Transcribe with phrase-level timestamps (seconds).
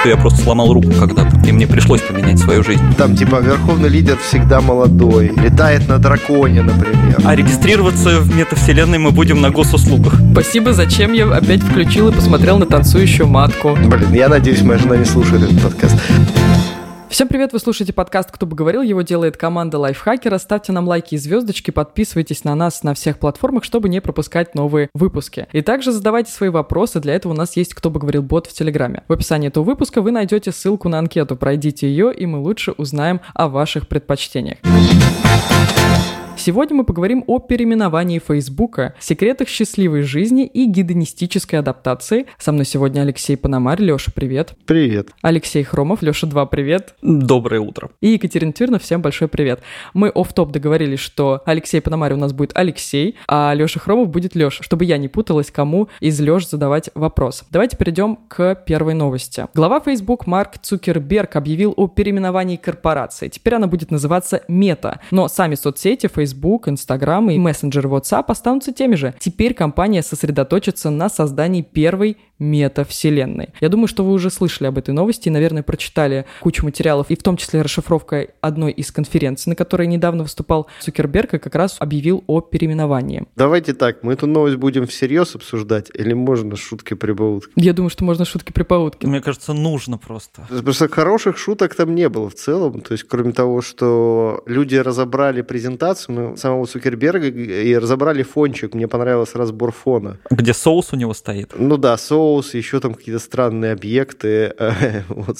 [0.00, 2.82] что я просто сломал руку когда-то, и мне пришлось поменять свою жизнь.
[2.96, 7.18] Там типа верховный лидер всегда молодой, летает на драконе, например.
[7.22, 10.14] А регистрироваться в метавселенной мы будем на госуслугах.
[10.32, 13.76] Спасибо, зачем я опять включил и посмотрел на танцующую матку.
[13.76, 15.96] Блин, я надеюсь, моя жена не слушает этот подкаст.
[17.10, 20.38] Всем привет, вы слушаете подкаст «Кто бы говорил», его делает команда Лайфхакера.
[20.38, 24.90] Ставьте нам лайки и звездочки, подписывайтесь на нас на всех платформах, чтобы не пропускать новые
[24.94, 25.48] выпуски.
[25.50, 28.52] И также задавайте свои вопросы, для этого у нас есть «Кто бы говорил» бот в
[28.52, 29.02] Телеграме.
[29.08, 33.20] В описании этого выпуска вы найдете ссылку на анкету, пройдите ее, и мы лучше узнаем
[33.34, 34.58] о ваших предпочтениях.
[36.40, 42.24] Сегодня мы поговорим о переименовании Фейсбука, секретах счастливой жизни и гедонистической адаптации.
[42.38, 43.82] Со мной сегодня Алексей Пономарь.
[43.82, 44.54] Леша, привет.
[44.64, 45.10] Привет.
[45.20, 46.00] Алексей Хромов.
[46.00, 46.94] Леша, два, привет.
[47.02, 47.90] Доброе утро.
[48.00, 49.60] И Екатерина Тюрина, всем большой привет.
[49.92, 54.34] Мы оф топ договорились, что Алексей Пономарь у нас будет Алексей, а Леша Хромов будет
[54.34, 57.44] Леша, чтобы я не путалась, кому из Леш задавать вопрос.
[57.50, 59.46] Давайте перейдем к первой новости.
[59.52, 63.28] Глава Facebook Марк Цукерберг объявил о переименовании корпорации.
[63.28, 68.72] Теперь она будет называться Мета, но сами соцсети Facebook Facebook, Instagram и мессенджер WhatsApp останутся
[68.72, 69.14] теми же.
[69.18, 73.50] Теперь компания сосредоточится на создании первой метавселенной.
[73.60, 77.16] Я думаю, что вы уже слышали об этой новости и, наверное, прочитали кучу материалов, и
[77.16, 81.76] в том числе расшифровка одной из конференций, на которой недавно выступал Цукерберг и как раз
[81.78, 83.26] объявил о переименовании.
[83.36, 87.52] Давайте так, мы эту новость будем всерьез обсуждать или можно шутки прибаутки?
[87.56, 89.06] Я думаю, что можно шутки прибаутки.
[89.06, 90.46] Мне кажется, нужно просто.
[90.64, 92.80] Просто хороших шуток там не было в целом.
[92.80, 98.74] То есть, кроме того, что люди разобрали презентацию самого Цукерберга и разобрали фончик.
[98.74, 100.18] Мне понравился разбор фона.
[100.30, 101.52] Где соус у него стоит?
[101.56, 104.54] Ну да, соус соус, еще там какие-то странные объекты.
[105.08, 105.38] Вот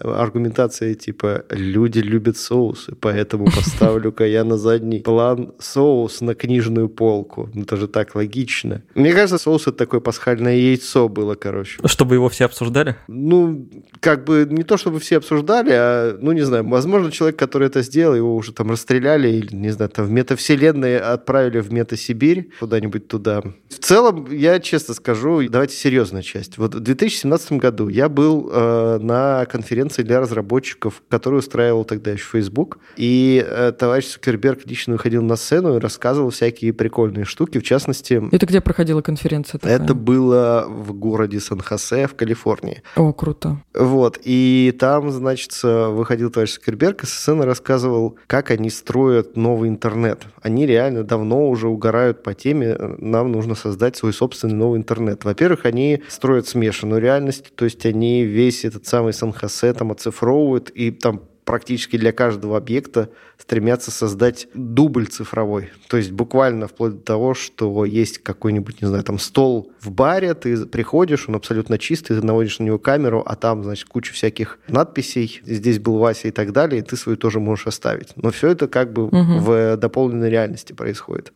[0.00, 7.48] аргументация типа «люди любят соусы, поэтому поставлю-ка я на задний план соус на книжную полку».
[7.54, 8.82] Ну, это же так логично.
[8.94, 11.80] Мне кажется, соус— это такое пасхальное яйцо было, короче.
[11.84, 12.96] Чтобы его все обсуждали?
[13.08, 13.68] Ну,
[14.00, 17.82] как бы не то, чтобы все обсуждали, а, ну, не знаю, возможно, человек, который это
[17.82, 23.08] сделал, его уже там расстреляли или, не знаю, там в метавселенной отправили в метасибирь, куда-нибудь
[23.08, 23.42] туда.
[23.68, 26.58] В целом, я честно скажу, давайте серьезно часть.
[26.58, 32.24] Вот в 2017 году я был э, на конференции для разработчиков, которую устраивал тогда еще
[32.24, 37.62] Facebook, и э, товарищ Цукерберг лично выходил на сцену и рассказывал всякие прикольные штуки, в
[37.62, 38.22] частности...
[38.32, 39.76] Это где проходила конференция такая?
[39.76, 42.82] Это было в городе Сан-Хосе в Калифорнии.
[42.96, 43.58] О, круто.
[43.74, 49.68] Вот, и там, значит, выходил товарищ Цукерберг и со сцены рассказывал, как они строят новый
[49.68, 50.22] интернет.
[50.40, 55.24] Они реально давно уже угорают по теме, нам нужно создать свой собственный новый интернет.
[55.24, 60.92] Во-первых, они строят смешанную реальность, то есть они весь этот самый Сан-Хосе там оцифровывают, и
[60.92, 65.70] там практически для каждого объекта стремятся создать дубль цифровой.
[65.88, 70.34] То есть буквально вплоть до того, что есть какой-нибудь, не знаю, там стол в баре,
[70.34, 74.60] ты приходишь, он абсолютно чистый, ты наводишь на него камеру, а там, значит, куча всяких
[74.68, 78.10] надписей, здесь был Вася и так далее, и ты свою тоже можешь оставить.
[78.14, 79.12] Но все это как бы угу.
[79.16, 81.32] в дополненной реальности происходит.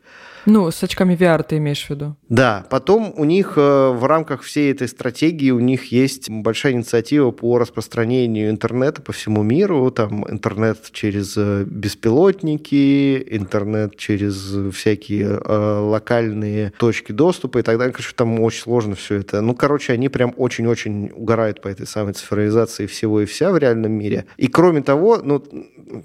[0.47, 2.17] Ну, с очками VR ты имеешь в виду?
[2.29, 2.65] Да.
[2.71, 7.59] Потом у них э, в рамках всей этой стратегии у них есть большая инициатива по
[7.59, 9.91] распространению интернета по всему миру.
[9.91, 14.37] Там интернет через э, беспилотники, интернет через
[14.73, 17.93] всякие э, локальные точки доступа и так далее.
[17.93, 19.41] Конечно, там очень сложно все это.
[19.41, 23.93] Ну, короче, они прям очень-очень угорают по этой самой цифровизации всего и вся в реальном
[23.93, 24.27] мире.
[24.37, 25.43] И кроме того, ну,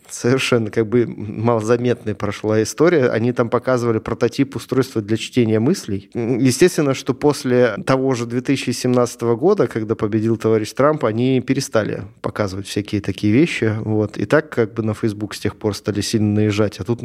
[0.09, 3.09] совершенно как бы малозаметная прошла история.
[3.09, 6.09] Они там показывали прототип прототип устройства для чтения мыслей.
[6.13, 13.01] Естественно, что после того же 2017 года, когда победил товарищ Трамп, они перестали показывать всякие
[13.01, 13.73] такие вещи.
[13.83, 14.17] Вот.
[14.17, 16.79] И так как бы на Facebook с тех пор стали сильно наезжать.
[16.79, 17.01] А тут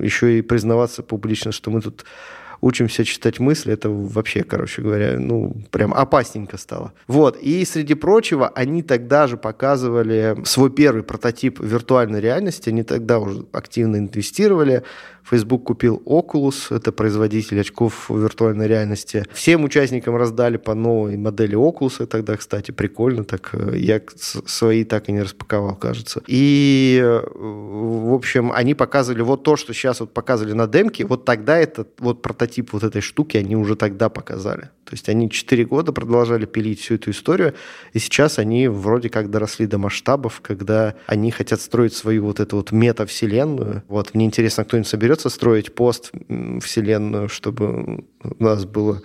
[0.00, 2.04] еще и признаваться публично, что мы тут
[2.60, 6.92] учимся читать мысли, это вообще, короче говоря, ну, прям опасненько стало.
[7.06, 13.18] Вот, и среди прочего, они тогда же показывали свой первый прототип виртуальной реальности, они тогда
[13.18, 14.82] уже активно инвестировали,
[15.24, 19.24] Facebook купил Oculus, это производитель очков виртуальной реальности.
[19.32, 25.08] Всем участникам раздали по новой модели Oculus, тогда, кстати, прикольно, так э, я свои так
[25.08, 26.22] и не распаковал, кажется.
[26.26, 31.24] И, э, в общем, они показывали вот то, что сейчас вот показывали на демке, вот
[31.24, 34.70] тогда этот вот прототип вот этой штуки они уже тогда показали.
[34.90, 37.54] То есть они 4 года продолжали пилить всю эту историю,
[37.92, 42.56] и сейчас они вроде как доросли до масштабов, когда они хотят строить свою вот эту
[42.56, 43.84] вот метавселенную.
[43.86, 44.88] Вот мне интересно, кто-нибудь
[45.20, 46.12] соберется строить пост
[46.60, 49.02] вселенную, чтобы у нас было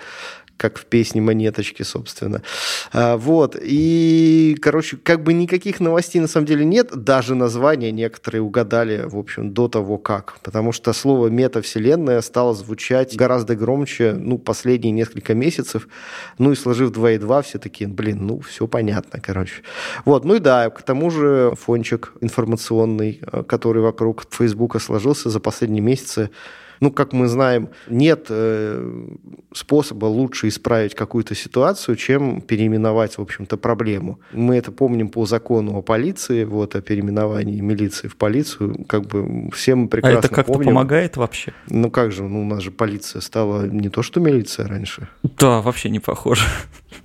[0.57, 2.41] как в песне «Монеточки», собственно.
[2.93, 3.57] А, вот.
[3.61, 6.91] И, короче, как бы никаких новостей на самом деле нет.
[6.95, 10.37] Даже названия некоторые угадали, в общем, до того как.
[10.43, 15.87] Потому что слово «метавселенная» стало звучать гораздо громче, ну, последние несколько месяцев.
[16.37, 19.61] Ну, и сложив 2 и 2, все такие, блин, ну, все понятно, короче.
[20.05, 20.23] Вот.
[20.25, 25.81] Ну и да, к тому же фончик информационный, э, который вокруг Фейсбука сложился за последние
[25.81, 26.29] месяцы,
[26.79, 29.07] ну, как мы знаем, нет э,
[29.53, 34.19] способа лучше исправить какую-то ситуацию, чем переименовать, в общем-то, проблему.
[34.31, 39.49] Мы это помним по закону о полиции, вот, о переименовании милиции в полицию, как бы
[39.53, 40.69] все мы прекрасно А это как-то помним.
[40.69, 41.53] помогает вообще?
[41.69, 45.07] Ну, как же, ну, у нас же полиция стала не то, что милиция раньше.
[45.23, 46.45] Да, вообще не похоже.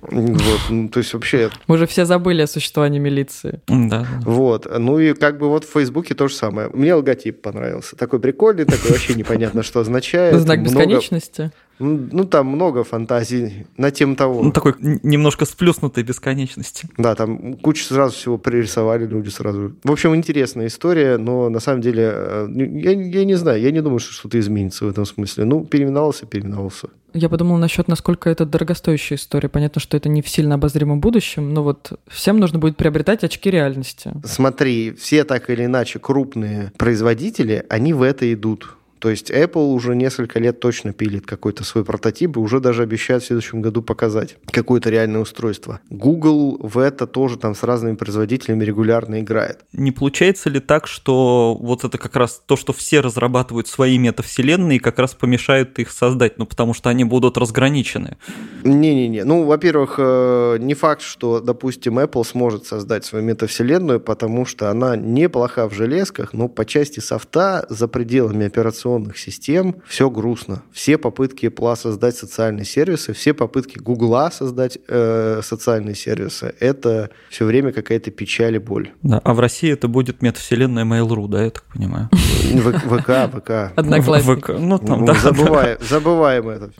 [0.01, 1.49] Вот, ну, то есть вообще...
[1.67, 3.61] Мы уже все забыли о существовании милиции.
[3.67, 4.07] Да.
[4.21, 6.69] Вот, ну и как бы вот в Фейсбуке то же самое.
[6.73, 7.95] Мне логотип понравился.
[7.95, 10.39] Такой прикольный, такой вообще непонятно, что означает.
[10.39, 11.51] Знак Много- бесконечности.
[11.79, 14.43] Ну, там много фантазий на тему того.
[14.43, 16.87] Ну, такой немножко сплюснутой бесконечности.
[16.97, 19.73] Да, там кучу сразу всего пририсовали люди сразу.
[19.83, 23.81] В общем, интересная история, но на самом деле, э, я, я не знаю, я не
[23.81, 25.45] думаю, что что-то изменится в этом смысле.
[25.45, 26.89] Ну, переименовался, переименовался.
[27.13, 29.49] Я подумала насчет, насколько это дорогостоящая история.
[29.49, 33.49] Понятно, что это не в сильно обозримом будущем, но вот всем нужно будет приобретать очки
[33.49, 34.13] реальности.
[34.23, 38.75] Смотри, все так или иначе крупные производители, они в это идут.
[39.01, 43.23] То есть Apple уже несколько лет точно пилит какой-то свой прототип и уже даже обещает
[43.23, 45.79] в следующем году показать какое-то реальное устройство.
[45.89, 49.61] Google в это тоже там с разными производителями регулярно играет.
[49.73, 54.79] Не получается ли так, что вот это как раз то, что все разрабатывают свои метавселенные,
[54.79, 58.17] как раз помешают их создать, ну потому что они будут разграничены.
[58.63, 59.23] Не-не-не.
[59.23, 64.95] Ну, во-первых, э, не факт, что, допустим, Apple сможет создать свою метавселенную, потому что она
[64.95, 68.47] неплоха в железках, но по части софта за пределами
[68.91, 70.63] операционных систем все грустно.
[70.71, 77.45] Все попытки Apple создать социальные сервисы, все попытки Google создать э, социальные сервисы, это все
[77.45, 78.91] время какая-то печаль и боль.
[79.03, 82.09] Да, а в России это будет метавселенная Mail.ru, да, я так понимаю?
[82.11, 83.71] В- ВК, ВК.
[83.77, 84.39] Одноклассники.
[84.41, 85.13] ВК, Ну, там, Ну, да.
[85.13, 86.71] забываем, забываем это.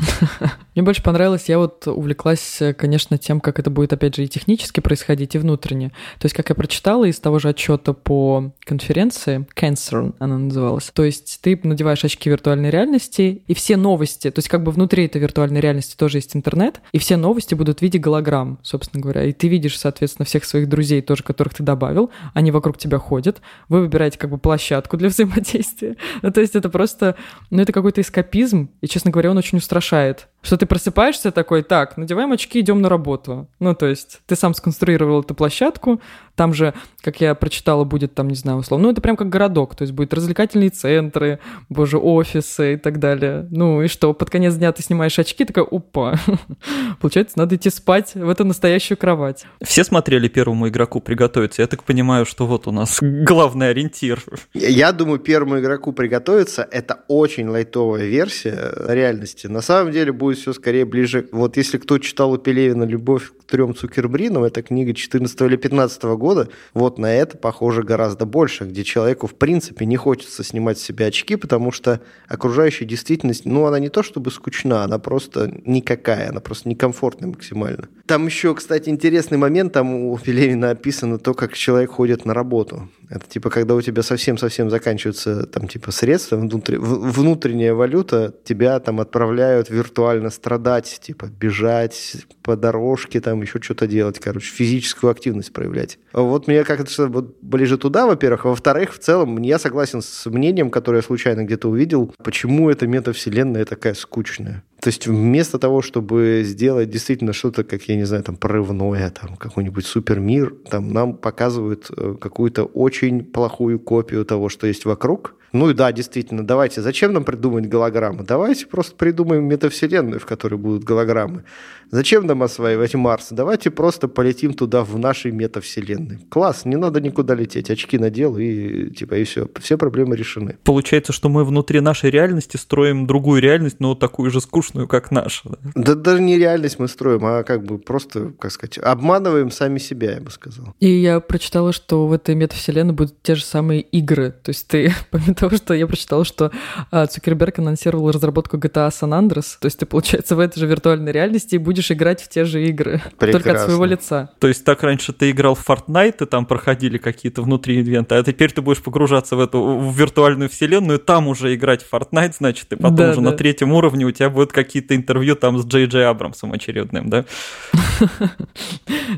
[0.73, 4.79] Мне больше понравилось, я вот увлеклась, конечно, тем, как это будет, опять же, и технически
[4.79, 5.89] происходить, и внутренне.
[6.17, 11.03] То есть, как я прочитала из того же отчета по конференции, Cancer она называлась, то
[11.03, 15.19] есть ты надеваешь очки виртуальной реальности, и все новости, то есть как бы внутри этой
[15.19, 19.25] виртуальной реальности тоже есть интернет, и все новости будут в виде голограмм, собственно говоря.
[19.25, 23.41] И ты видишь, соответственно, всех своих друзей тоже, которых ты добавил, они вокруг тебя ходят,
[23.67, 25.97] вы выбираете как бы площадку для взаимодействия.
[26.21, 27.15] Ну, то есть это просто,
[27.49, 30.29] ну, это какой-то эскапизм, и, честно говоря, он очень устрашает.
[30.41, 33.47] Что ты просыпаешься такой, так, надеваем очки, идем на работу.
[33.59, 36.01] Ну, то есть ты сам сконструировал эту площадку,
[36.41, 39.75] там же, как я прочитала, будет там, не знаю, условно, ну, это прям как городок,
[39.75, 41.37] то есть будет развлекательные центры,
[41.69, 43.47] боже, офисы и так далее.
[43.51, 46.15] Ну, и что, под конец дня ты снимаешь очки, такая, опа,
[46.99, 49.45] получается, надо идти спать в эту настоящую кровать.
[49.61, 51.61] Все смотрели первому игроку приготовиться.
[51.61, 54.23] Я так понимаю, что вот у нас главный ориентир.
[54.55, 59.45] Я думаю, первому игроку приготовиться это очень лайтовая версия реальности.
[59.45, 61.27] На самом деле будет все скорее ближе.
[61.31, 66.03] Вот если кто читал у Пелевина «Любовь к трем Цукербринам», это книга 14 или 15
[66.03, 66.30] года,
[66.73, 71.07] вот на это похоже гораздо больше, где человеку в принципе не хочется снимать с себя
[71.07, 76.39] очки, потому что окружающая действительность, ну, она не то чтобы скучна, она просто никакая, она
[76.39, 77.87] просто некомфортная максимально.
[78.05, 82.89] Там еще, кстати, интересный момент, там у Пелевина описано то, как человек ходит на работу.
[83.11, 89.01] Это типа, когда у тебя совсем-совсем заканчиваются там типа средства, внутри, внутренняя валюта, тебя там
[89.01, 95.99] отправляют виртуально страдать, типа бежать по дорожке, там еще что-то делать, короче, физическую активность проявлять.
[96.13, 98.45] Вот мне как-то вот ближе туда, во-первых.
[98.45, 102.87] А во-вторых, в целом, я согласен с мнением, которое я случайно где-то увидел, почему эта
[102.87, 104.63] метавселенная такая скучная.
[104.81, 109.37] То есть вместо того, чтобы сделать действительно что-то, как, я не знаю, там, прорывное, там,
[109.37, 115.35] какой-нибудь супермир, там, нам показывают э, какую-то очень плохую копию того, что есть вокруг.
[115.53, 118.23] Ну и да, действительно, давайте, зачем нам придумать голограммы?
[118.23, 121.43] Давайте просто придумаем метавселенную, в которой будут голограммы.
[121.91, 123.27] Зачем нам осваивать Марс?
[123.31, 126.19] Давайте просто полетим туда в нашей метавселенной.
[126.29, 130.57] Класс, не надо никуда лететь, очки надел и типа и все, все проблемы решены.
[130.63, 135.49] Получается, что мы внутри нашей реальности строим другую реальность, но такую же скучную, как наша.
[135.49, 135.57] да?
[135.75, 140.13] Да даже не реальность мы строим, а как бы просто, как сказать, обманываем сами себя,
[140.13, 140.73] я бы сказал.
[140.79, 144.31] И я прочитала, что в этой метавселенной будут те же самые игры.
[144.31, 146.51] То есть ты по того, что я прочитала, что
[146.91, 149.57] а, Цукерберг анонсировал разработку GTA San Andreas.
[149.59, 153.01] То есть ты, получается, в этой же виртуальной реальности будешь играть в те же игры,
[153.17, 153.31] Прекрасно.
[153.31, 154.29] только от своего лица.
[154.39, 158.23] То есть так раньше ты играл в Fortnite, и там проходили какие-то внутри ивенты, а
[158.23, 162.71] теперь ты будешь погружаться в эту в виртуальную вселенную, там уже играть в Fortnite, значит,
[162.71, 163.31] и потом да, уже да.
[163.31, 167.25] на третьем уровне у тебя будут какие-то интервью там с Джей Джей Абрамсом очередным, да?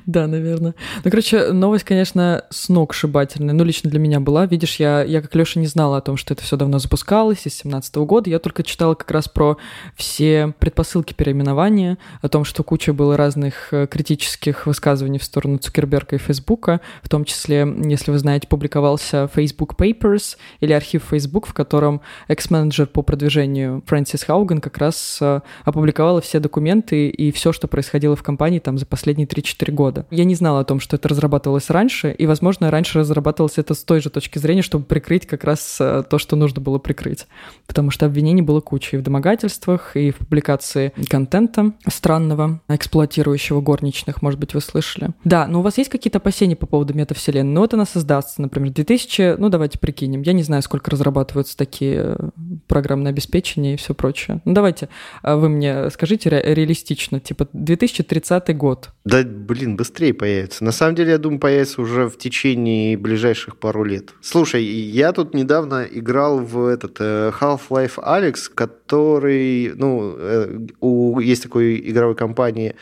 [0.06, 0.76] Да, наверное.
[1.04, 3.54] Ну, короче, новость, конечно, с ног шибательная.
[3.54, 4.46] Ну, лично для меня была.
[4.46, 7.44] Видишь, я, я как Леша не знала о том, что это все давно запускалось, с
[7.44, 8.30] 2017 года.
[8.30, 9.58] Я только читала как раз про
[9.96, 16.16] все предпосылки переименования, о том, что куча было разных э, критических высказываний в сторону Цукерберга
[16.16, 16.82] и Фейсбука.
[17.02, 22.88] В том числе, если вы знаете, публиковался Facebook Papers или архив Facebook, в котором экс-менеджер
[22.88, 28.24] по продвижению Фрэнсис Хауган как раз э, опубликовала все документы и все, что происходило в
[28.24, 30.06] компании там за последние 3-4 года.
[30.12, 33.84] Я не знала о том, что это разрабатывалось раньше, и, возможно, раньше разрабатывалось это с
[33.84, 37.28] той же точки зрения, чтобы прикрыть как раз э, то, что нужно было прикрыть.
[37.68, 44.22] Потому что обвинений было куча и в домогательствах, и в публикации контента странного, эксплуатирующего горничных,
[44.22, 45.10] может быть, вы слышали.
[45.24, 47.54] Да, но у вас есть какие-то опасения по поводу метавселенной?
[47.54, 52.16] Ну вот она создастся, например, 2000, ну давайте прикинем, я не знаю, сколько разрабатываются такие
[52.18, 52.30] э,
[52.68, 54.42] программные обеспечения и все прочее.
[54.46, 54.90] Ну давайте,
[55.24, 58.90] э, вы мне скажите ре- реалистично, типа 2030 год.
[59.06, 60.64] Да, блин, быстрее появится.
[60.64, 64.14] На самом деле, я думаю, появится уже в течение ближайших пару лет.
[64.22, 71.80] Слушай, я тут недавно играл в этот э, Half-Life Alex, который, ну, у, есть такой
[71.90, 72.76] игровой компании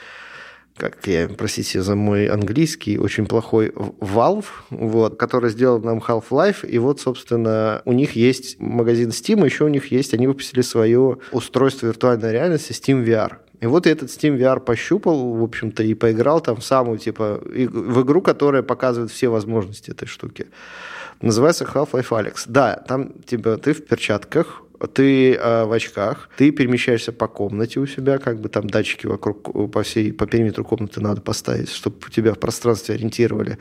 [0.78, 6.80] как я, простите за мой английский, очень плохой Valve, вот, который сделал нам Half-Life, и
[6.80, 11.86] вот, собственно, у них есть магазин Steam, еще у них есть, они выпустили свое устройство
[11.88, 13.38] виртуальной реальности Steam VR.
[13.60, 17.40] И вот я этот Steam VR пощупал, в общем-то, и поиграл там в самую, типа,
[17.44, 20.48] в игру, которая показывает все возможности этой штуки.
[21.22, 22.44] Называется Half-Life Alex.
[22.48, 24.64] Да, там, типа, ты в перчатках,
[24.94, 29.72] ты э, в очках, ты перемещаешься по комнате у себя, как бы там датчики вокруг,
[29.72, 33.58] по всей, по периметру комнаты надо поставить, чтобы тебя в пространстве ориентировали.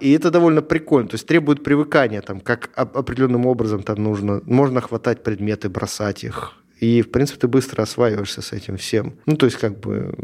[0.00, 1.08] И это довольно прикольно.
[1.08, 6.52] То есть требует привыкания, там, как определенным образом там нужно, можно хватать предметы, бросать их.
[6.84, 9.14] И, в принципе, ты быстро осваиваешься с этим всем.
[9.24, 10.14] Ну, то есть, как бы,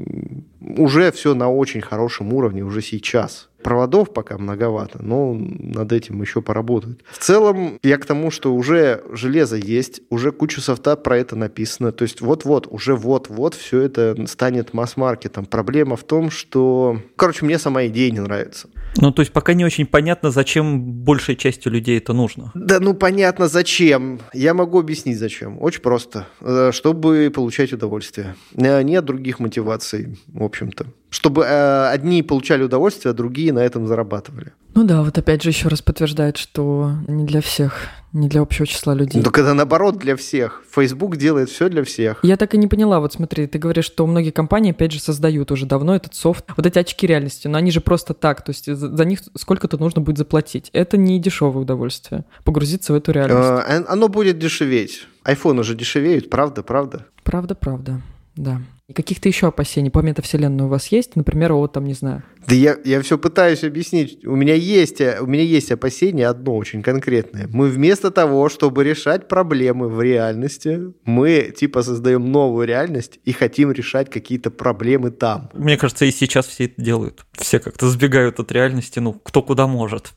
[0.60, 3.48] уже все на очень хорошем уровне, уже сейчас.
[3.62, 7.02] Проводов пока многовато, но над этим еще поработают.
[7.10, 11.92] В целом, я к тому, что уже железо есть, уже куча софта про это написано.
[11.92, 15.46] То есть вот-вот, уже вот-вот все это станет масс-маркетом.
[15.46, 17.00] Проблема в том, что...
[17.16, 18.68] Короче, мне сама идея не нравится.
[18.96, 22.50] Ну, то есть пока не очень понятно, зачем большей частью людей это нужно.
[22.54, 24.20] Да, ну понятно, зачем.
[24.32, 25.60] Я могу объяснить, зачем.
[25.60, 26.26] Очень просто.
[26.40, 28.34] Э, чтобы получать удовольствие.
[28.54, 33.86] Э, нет других мотиваций, в общем-то чтобы э, одни получали удовольствие, а другие на этом
[33.86, 34.52] зарабатывали.
[34.74, 38.66] Ну да, вот опять же еще раз подтверждает, что не для всех, не для общего
[38.66, 39.20] числа людей.
[39.22, 40.62] Ну, когда наоборот для всех.
[40.72, 42.20] Facebook делает все для всех.
[42.22, 43.00] Я так и не поняла.
[43.00, 46.44] Вот смотри, ты говоришь, что многие компании, опять же, создают уже давно этот софт.
[46.56, 49.76] Вот эти очки реальности, но они же просто так, то есть за, за них сколько-то
[49.76, 50.70] нужно будет заплатить.
[50.72, 53.66] Это не дешевое удовольствие, погрузиться в эту реальность.
[53.68, 55.08] Э, оно будет дешеветь.
[55.24, 57.06] Айфон уже дешевеют, правда, правда?
[57.24, 58.00] Правда, правда,
[58.36, 58.60] да.
[58.90, 61.14] И каких-то еще опасений по метавселенной у вас есть?
[61.14, 62.24] Например, вот там, не знаю.
[62.46, 64.24] Да я, я все пытаюсь объяснить.
[64.24, 67.48] У меня, есть, у меня есть опасение одно очень конкретное.
[67.52, 73.72] Мы вместо того, чтобы решать проблемы в реальности, мы типа создаем новую реальность и хотим
[73.72, 75.50] решать какие-то проблемы там.
[75.52, 77.24] Мне кажется, и сейчас все это делают.
[77.32, 80.12] Все как-то сбегают от реальности, ну, кто куда может.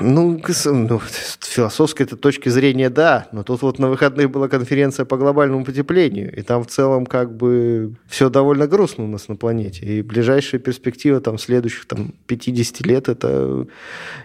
[0.00, 3.28] Ну, ну с философской -то точки зрения, да.
[3.32, 7.36] Но тут вот на выходных была конференция по глобальному потеплению, и там в целом как
[7.36, 9.86] бы все довольно грустно у нас на планете.
[9.86, 13.66] И ближайшая перспектива там следующих там 50 лет это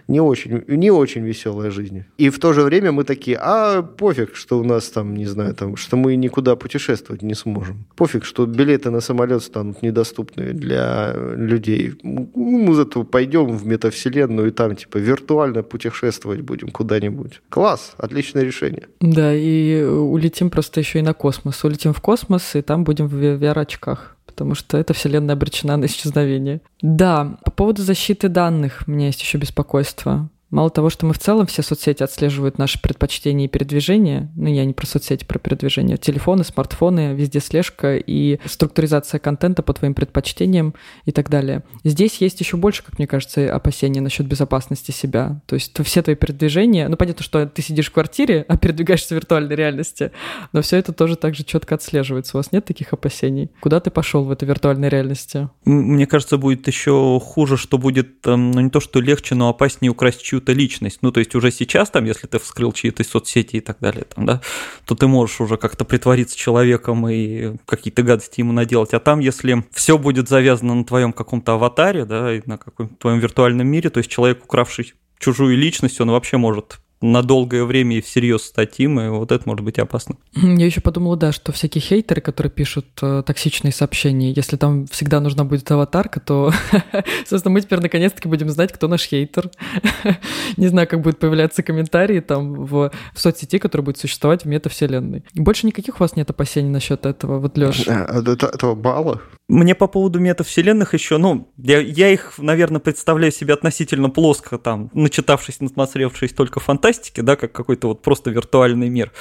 [0.08, 2.04] не очень, не очень веселая жизнь.
[2.18, 5.54] И в то же время мы такие, а пофиг, что у нас там, не знаю,
[5.54, 7.84] там, что мы никуда путешествовать не сможем.
[7.96, 11.92] Пофиг, что билеты на самолет станут недоступны для людей.
[12.02, 17.40] Мы зато пойдем в метавселенную и там типа виртуально путешествовать будем куда-нибудь.
[17.48, 18.88] Класс, отличное решение.
[19.00, 21.64] Да, и улетим просто еще и на космос.
[21.64, 25.86] Улетим в космос, и там будем в VR-очках очках, потому что эта вселенная обречена на
[25.86, 26.60] исчезновение.
[26.82, 30.28] Да, по поводу защиты данных у меня есть еще беспокойство.
[30.54, 34.64] Мало того, что мы в целом все соцсети отслеживают наши предпочтения и передвижения, ну я
[34.64, 40.74] не про соцсети, про передвижение, телефоны, смартфоны, везде слежка и структуризация контента по твоим предпочтениям
[41.06, 41.64] и так далее.
[41.82, 45.40] Здесь есть еще больше, как мне кажется, опасений насчет безопасности себя.
[45.46, 49.16] То есть все твои передвижения, ну понятно, что ты сидишь в квартире, а передвигаешься в
[49.16, 50.12] виртуальной реальности,
[50.52, 52.36] но все это тоже так же четко отслеживается.
[52.36, 53.50] У вас нет таких опасений?
[53.58, 55.48] Куда ты пошел в этой виртуальной реальности?
[55.64, 59.90] Мне кажется, будет еще хуже, что будет, эм, ну не то, что легче, но опаснее
[59.90, 60.98] украсть чью чью-то личность.
[61.02, 64.26] Ну, то есть уже сейчас, там, если ты вскрыл чьи-то соцсети и так далее, там,
[64.26, 64.40] да,
[64.86, 68.94] то ты можешь уже как-то притвориться человеком и какие-то гадости ему наделать.
[68.94, 73.18] А там, если все будет завязано на твоем каком-то аватаре, да, и на каком-то твоем
[73.18, 78.00] виртуальном мире, то есть человек, укравший чужую личность, он вообще может на долгое время и
[78.00, 80.16] всерьез стать им, и вот это может быть опасно.
[80.34, 85.20] Я еще подумала, да, что всякие хейтеры, которые пишут э, токсичные сообщения, если там всегда
[85.20, 86.50] нужна будет аватарка, то,
[87.26, 89.50] собственно, мы теперь наконец-таки будем знать, кто наш хейтер.
[90.56, 95.24] Не знаю, как будут появляться комментарии там в, в соцсети, которая будет существовать в метавселенной.
[95.34, 97.86] Больше никаких у вас нет опасений насчет этого, вот, Леш?
[97.86, 99.20] А, этого балла?
[99.46, 104.90] Мне по поводу метавселенных еще, ну, я, я их, наверное, представляю себе относительно плоско, там,
[104.94, 109.12] начитавшись, насмотревшись только фантастики, да, как какой-то вот просто виртуальный мир.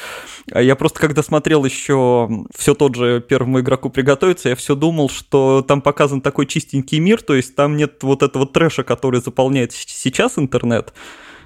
[0.50, 5.10] А я просто, когда смотрел еще все тот же первому игроку приготовиться, я все думал,
[5.10, 9.74] что там показан такой чистенький мир, то есть там нет вот этого трэша, который заполняет
[9.74, 10.94] сейчас интернет,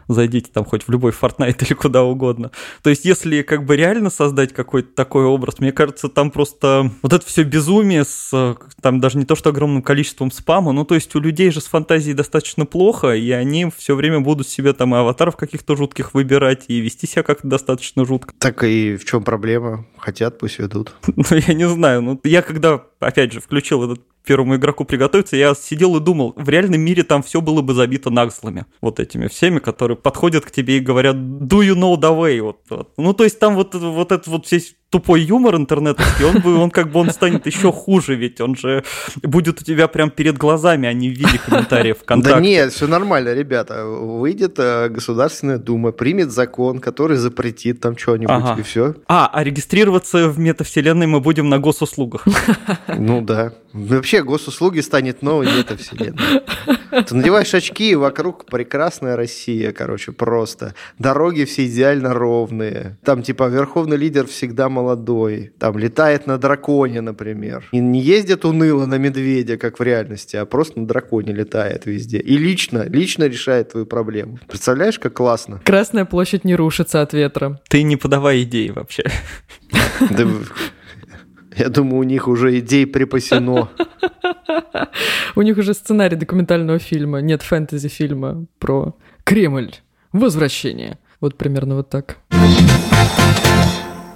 [0.08, 2.52] зайдите там хоть в любой Fortnite или куда угодно.
[2.82, 7.14] То есть, если как бы реально создать какой-то такой образ, мне кажется, там просто вот
[7.14, 11.16] это все безумие с там даже не то что огромным количеством спама, ну то есть
[11.16, 14.98] у людей же с фантазией достаточно плохо, и они все время будут себе там и
[14.98, 18.34] аватаров каких-то жутких выбирать, и вести себя как-то достаточно жутко.
[18.40, 19.86] Так и в чем проблема?
[19.98, 20.94] Хотят, пусть ведут.
[21.18, 22.02] Ну, я не знаю.
[22.02, 26.48] Ну, я когда, опять же, включил этот первому игроку приготовиться, я сидел и думал, в
[26.50, 30.78] реальном мире там все было бы забито нагслами, вот этими всеми, которые подходят к тебе
[30.78, 32.92] и говорят, do you know the way, вот, вот.
[32.98, 36.72] Ну, то есть там вот, вот этот вот весь тупой юмор интернетовский, он, бы, он
[36.72, 38.84] как бы он станет еще хуже, ведь он же
[39.22, 42.36] будет у тебя прям перед глазами, а не в виде комментариев ВКонтакте.
[42.36, 43.86] Да нет, все нормально, ребята.
[43.86, 48.56] Выйдет э, Государственная Дума, примет закон, который запретит там что-нибудь, ага.
[48.60, 48.96] и все.
[49.08, 52.26] А, а регистрироваться в метавселенной мы будем на госуслугах.
[52.88, 53.54] Ну да.
[53.74, 56.42] Вообще госуслуги станет новой метавселенной.
[57.06, 60.74] Ты надеваешь очки, и вокруг прекрасная Россия, короче, просто.
[60.98, 62.98] Дороги все идеально ровные.
[63.04, 67.68] Там типа верховный лидер всегда молодой, там летает на драконе, например.
[67.72, 72.20] И не ездит уныло на медведя, как в реальности, а просто на драконе летает везде.
[72.20, 74.40] И лично, лично решает твою проблему.
[74.48, 75.60] Представляешь, как классно?
[75.66, 77.60] Красная площадь не рушится от ветра.
[77.70, 79.04] Ты не подавай идеи вообще.
[81.58, 83.70] Я думаю, у них уже идей припасено.
[85.36, 89.72] У них уже сценарий документального фильма, нет фэнтези-фильма про Кремль.
[90.14, 91.00] Возвращение.
[91.20, 92.18] Вот примерно вот так.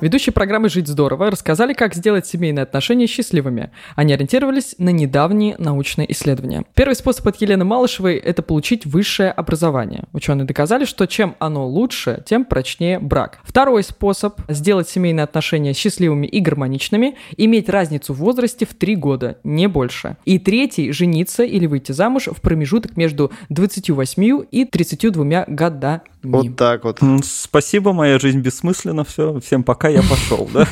[0.01, 3.69] Ведущие программы «Жить здорово» рассказали, как сделать семейные отношения счастливыми.
[3.95, 6.63] Они ориентировались на недавние научные исследования.
[6.73, 10.05] Первый способ от Елены Малышевой– это получить высшее образование.
[10.11, 13.41] Ученые доказали, что чем оно лучше, тем прочнее брак.
[13.43, 19.37] Второй способ– сделать семейные отношения счастливыми и гармоничными– иметь разницу в возрасте в 3 года,
[19.43, 20.17] не больше.
[20.25, 26.01] И третий– жениться или выйти замуж в промежуток между 28 и 32 годами.
[26.23, 26.99] Вот так вот.
[27.23, 30.67] Спасибо, моя жизнь бессмысленна, все, всем пока, я пошел, да?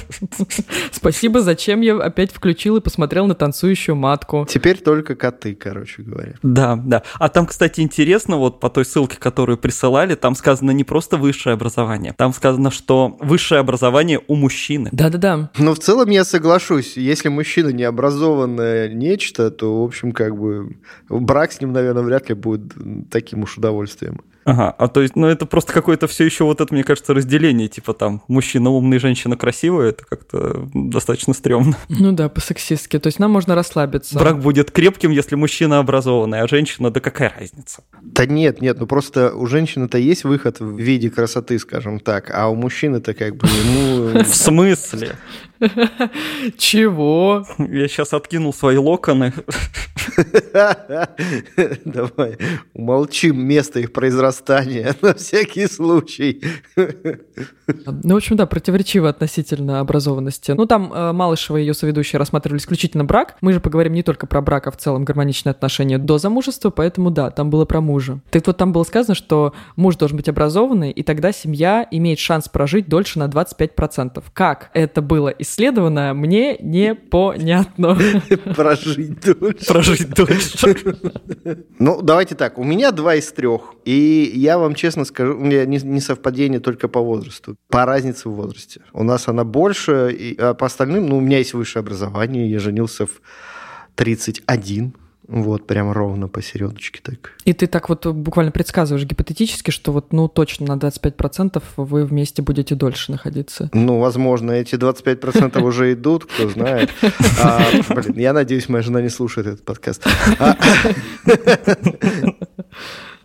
[0.91, 4.45] Спасибо, зачем я опять включил и посмотрел на танцующую матку.
[4.49, 6.33] Теперь только коты, короче говоря.
[6.43, 7.03] Да, да.
[7.19, 11.53] А там, кстати, интересно, вот по той ссылке, которую присылали, там сказано не просто высшее
[11.53, 14.89] образование, там сказано, что высшее образование у мужчины.
[14.91, 15.51] Да-да-да.
[15.57, 20.77] Но в целом я соглашусь, если мужчина не образованное нечто, то, в общем, как бы
[21.09, 22.73] брак с ним, наверное, вряд ли будет
[23.09, 24.21] таким уж удовольствием.
[24.49, 27.67] Ага, а то есть, ну это просто какое-то все еще вот это, мне кажется, разделение,
[27.67, 31.77] типа там мужчина умный, женщина красивая, это как-то достаточно стрёмно.
[31.89, 34.17] Ну да, по-сексистски, то есть нам можно расслабиться.
[34.17, 37.83] Брак будет крепким, если мужчина образованный, а женщина, да какая разница?
[38.01, 42.47] Да нет, нет, ну просто у женщины-то есть выход в виде красоты, скажем так, а
[42.47, 44.23] у мужчины-то как бы ему...
[44.23, 45.15] В смысле?
[46.57, 47.45] Чего?
[47.57, 49.33] Я сейчас откинул свои локоны.
[51.85, 52.37] Давай,
[52.73, 56.41] умолчим место их произрастания на всякий случай.
[56.75, 60.51] Ну, в общем, да, противоречиво относительно образованности.
[60.51, 63.35] Ну, там э, Малышева и ее соведущие рассматривали исключительно брак.
[63.41, 67.11] Мы же поговорим не только про брак, а в целом гармоничные отношения до замужества, поэтому
[67.11, 68.19] да, там было про мужа.
[68.31, 72.49] Так вот, там было сказано, что муж должен быть образованный, и тогда семья имеет шанс
[72.49, 74.23] прожить дольше на 25%.
[74.33, 77.97] Как это было исследовано, мне непонятно.
[78.55, 79.65] Прожить дольше.
[79.67, 80.97] Прожить дольше.
[81.79, 82.57] Ну, давайте так.
[82.57, 83.73] У меня два из трех.
[83.85, 87.55] И я вам честно скажу, у меня не совпадение только по возрасту.
[87.69, 88.81] По разнице в возрасте.
[88.93, 92.49] У нас она больше, а по остальным, ну, у меня есть высшее образование.
[92.49, 93.21] Я женился в
[93.95, 94.93] 31.
[95.29, 97.33] Вот, прям ровно посередочке так.
[97.45, 102.41] И ты так вот буквально предсказываешь гипотетически, что вот, ну, точно на 25% вы вместе
[102.41, 103.69] будете дольше находиться.
[103.73, 106.89] Ну, возможно, эти 25% уже идут, кто знает.
[107.41, 110.07] А, блин, я надеюсь, моя жена не слушает этот подкаст.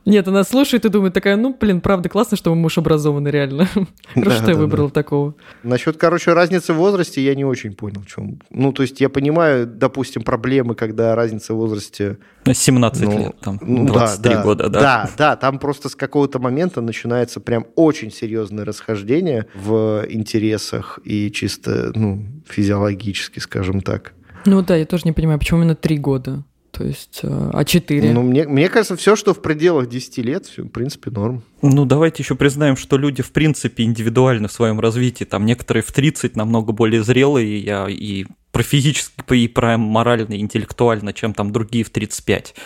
[0.06, 3.68] Нет, она слушает и думает такая, ну, блин, правда классно, что мой муж образованный, реально.
[4.14, 5.34] Хорошо, что я выбрала такого.
[5.62, 8.38] Насчет, короче, разницы в возрасте я не очень понял, в чем.
[8.50, 12.18] Ну, то есть я понимаю, допустим, проблемы, когда разница в возрасте...
[12.50, 14.80] 17 ну, лет, там, 23 да, года, да.
[14.80, 21.30] Да, да, там просто с какого-то момента начинается прям очень серьезное расхождение в интересах и
[21.30, 24.12] чисто, ну, физиологически, скажем так.
[24.44, 26.44] Ну да, я тоже не понимаю, почему именно три года.
[26.76, 28.12] То есть, э, а 4?
[28.12, 31.44] Ну, мне, мне кажется, все, что в пределах 10 лет, все, в принципе, норм.
[31.62, 35.22] Ну, давайте еще признаем, что люди, в принципе, индивидуальны в своем развитии.
[35.22, 40.40] Там некоторые в 30 намного более зрелые, и, и про физически, и про морально, и
[40.40, 42.56] интеллектуально, чем там другие в 35.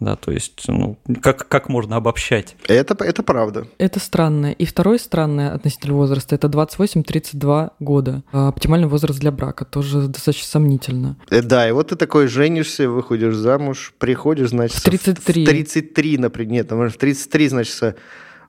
[0.00, 2.56] Да, то есть, ну, как, как можно обобщать?
[2.66, 3.66] Это, это правда.
[3.76, 4.52] Это странно.
[4.52, 8.22] И второе странное относительно возраста– это 28-32 года.
[8.32, 11.16] А оптимальный возраст для брака тоже достаточно сомнительно.
[11.28, 14.78] Э, да, и вот ты такой женишься, выходишь замуж, приходишь, значит...
[14.78, 15.44] В 33.
[15.44, 16.50] В 33, например.
[16.50, 17.96] Нет, в 33, значит,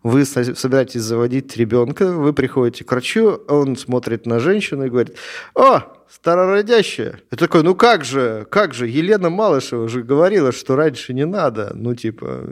[0.03, 5.15] вы собираетесь заводить ребенка, вы приходите к врачу, он смотрит на женщину и говорит,
[5.53, 5.81] о,
[6.13, 7.21] старородящая.
[7.31, 11.71] Я такой, ну как же, как же, Елена Малышева же говорила, что раньше не надо.
[11.73, 12.43] Ну, типа,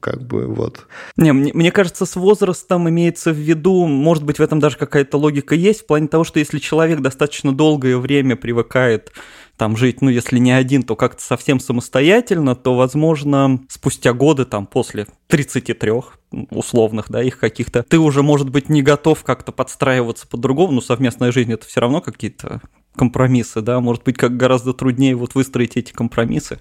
[0.00, 0.86] как бы вот.
[1.16, 5.16] Не, мне, мне кажется, с возрастом имеется в виду, может быть, в этом даже какая-то
[5.16, 9.12] логика есть, в плане того, что если человек достаточно долгое время привыкает
[9.56, 14.66] там жить, ну, если не один, то как-то совсем самостоятельно, то, возможно, спустя годы, там,
[14.66, 15.92] после 33
[16.50, 21.32] условных, да, их каких-то, ты уже, может быть, не готов как-то подстраиваться по-другому, но совместная
[21.32, 22.60] жизнь это все равно какие-то
[22.96, 26.58] компромиссы, да, может быть, как гораздо труднее вот выстроить эти компромиссы.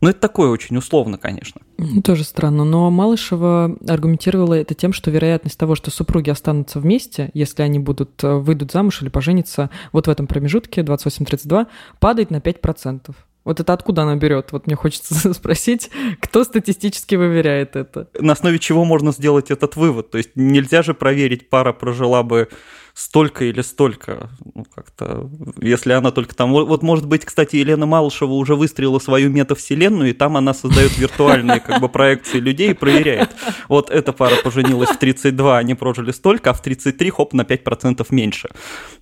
[0.00, 1.62] Но это такое очень условно, конечно.
[2.04, 2.64] Тоже странно.
[2.64, 8.22] Но Малышева аргументировала это тем, что вероятность того, что супруги останутся вместе, если они будут
[8.22, 11.66] э, выйдут замуж или пожениться вот в этом промежутке 28-32,
[11.98, 13.14] падает на 5%.
[13.46, 14.50] Вот это откуда она берет?
[14.50, 15.88] Вот мне хочется спросить,
[16.20, 18.08] кто статистически выверяет это?
[18.18, 20.10] На основе чего можно сделать этот вывод?
[20.10, 22.48] То есть нельзя же проверить, пара прожила бы
[22.96, 24.30] столько или столько.
[24.54, 25.30] Ну, как-то,
[25.60, 26.50] если она только там...
[26.52, 31.60] Вот, может быть, кстати, Елена Малышева уже выстрелила свою метавселенную, и там она создает виртуальные
[31.60, 33.36] как бы проекции людей и проверяет.
[33.68, 38.06] Вот эта пара поженилась в 32, они прожили столько, а в 33, хоп, на 5%
[38.08, 38.48] меньше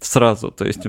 [0.00, 0.50] сразу.
[0.50, 0.80] То есть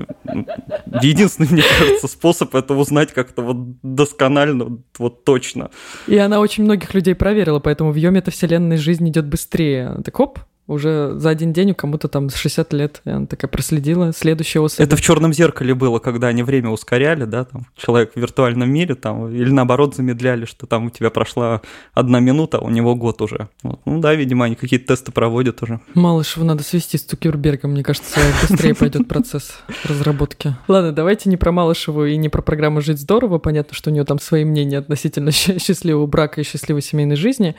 [1.00, 5.70] единственный, мне кажется, способ это узнать как-то вот досконально, вот точно.
[6.08, 10.02] И она очень многих людей проверила, поэтому в ее метавселенной жизнь идет быстрее.
[10.04, 13.00] Так хоп, уже за один день у кому-то там 60 лет.
[13.04, 14.12] И она такая проследила.
[14.12, 14.80] Следующая особь.
[14.80, 18.94] Это в черном зеркале было, когда они время ускоряли, да, там человек в виртуальном мире,
[18.94, 21.62] там, или наоборот замедляли, что там у тебя прошла
[21.94, 23.48] одна минута, а у него год уже.
[23.62, 23.80] Вот.
[23.84, 25.80] Ну да, видимо, они какие-то тесты проводят уже.
[25.94, 30.56] Малышеву надо свести с Цукербергом, мне кажется, быстрее пойдет процесс разработки.
[30.68, 33.38] Ладно, давайте не про Малышеву и не про программу «Жить здорово».
[33.38, 37.54] Понятно, что у нее там свои мнения относительно счастливого брака и счастливой семейной жизни.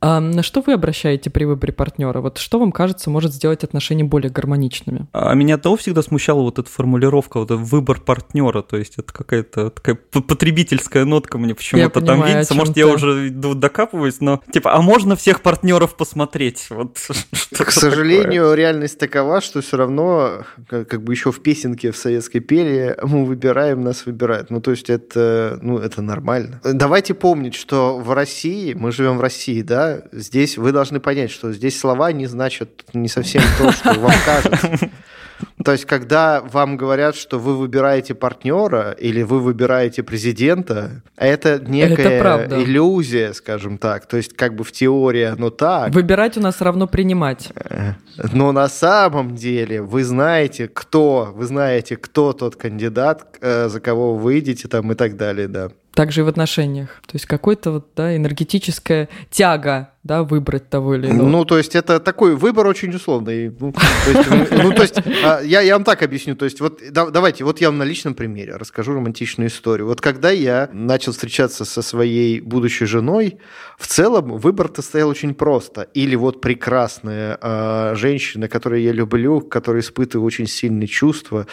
[0.00, 2.20] А на что вы обращаете при выборе партнера?
[2.20, 5.06] Вот что вам кажется может сделать отношения более гармоничными?
[5.12, 9.12] А меня того всегда смущала вот эта формулировка, вот этот выбор партнера, то есть это
[9.12, 12.54] какая-то такая потребительская нотка мне почему-то там видится.
[12.54, 16.66] Может, я уже докапываюсь, но типа, а можно всех партнеров посмотреть?
[16.70, 16.98] Вот,
[17.52, 18.56] К сожалению, такое?
[18.56, 23.24] реальность такова, что все равно, как, как бы еще в песенке в советской пели, мы
[23.24, 24.50] выбираем, нас выбирают.
[24.50, 26.60] Ну, то есть это, ну, это нормально.
[26.64, 31.52] Давайте помнить, что в России, мы живем в России, да, здесь вы должны понять, что
[31.52, 34.90] здесь слова не значит не совсем то, что вам кажется.
[35.64, 42.18] То есть, когда вам говорят, что вы выбираете партнера или вы выбираете президента, это некая
[42.18, 44.06] это иллюзия, скажем так.
[44.06, 45.92] То есть, как бы в теории оно так.
[45.94, 47.50] Выбирать у нас равно принимать.
[47.54, 47.94] Э,
[48.32, 54.14] но на самом деле вы знаете, кто, вы знаете, кто тот кандидат, э, за кого
[54.14, 55.70] вы выйдете там и так далее, да.
[55.94, 57.02] Также и в отношениях.
[57.06, 61.28] То есть какой-то вот, да, энергетическая тяга да, выбрать того или иного.
[61.28, 63.54] Ну, то есть это такой выбор очень условный.
[63.60, 66.34] Ну, то есть, ну, то есть а, я, я вам так объясню.
[66.34, 69.86] То есть вот да, давайте, вот я вам на личном примере расскажу романтичную историю.
[69.86, 73.38] Вот когда я начал встречаться со своей будущей женой,
[73.78, 75.82] в целом выбор-то стоял очень просто.
[75.92, 81.46] Или вот прекрасная э, женщина, которую я люблю, которая испытываю очень сильные чувства,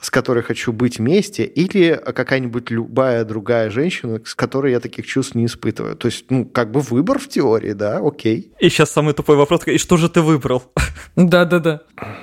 [0.00, 5.34] с которой хочу быть вместе, или какая-нибудь любая другая женщина, с которой я таких чувств
[5.34, 5.96] не испытываю.
[5.96, 8.52] То есть, ну, как бы выбор в теории, да, окей.
[8.60, 10.62] И сейчас самый тупой вопрос, и что же ты выбрал?
[11.16, 11.82] Да-да-да.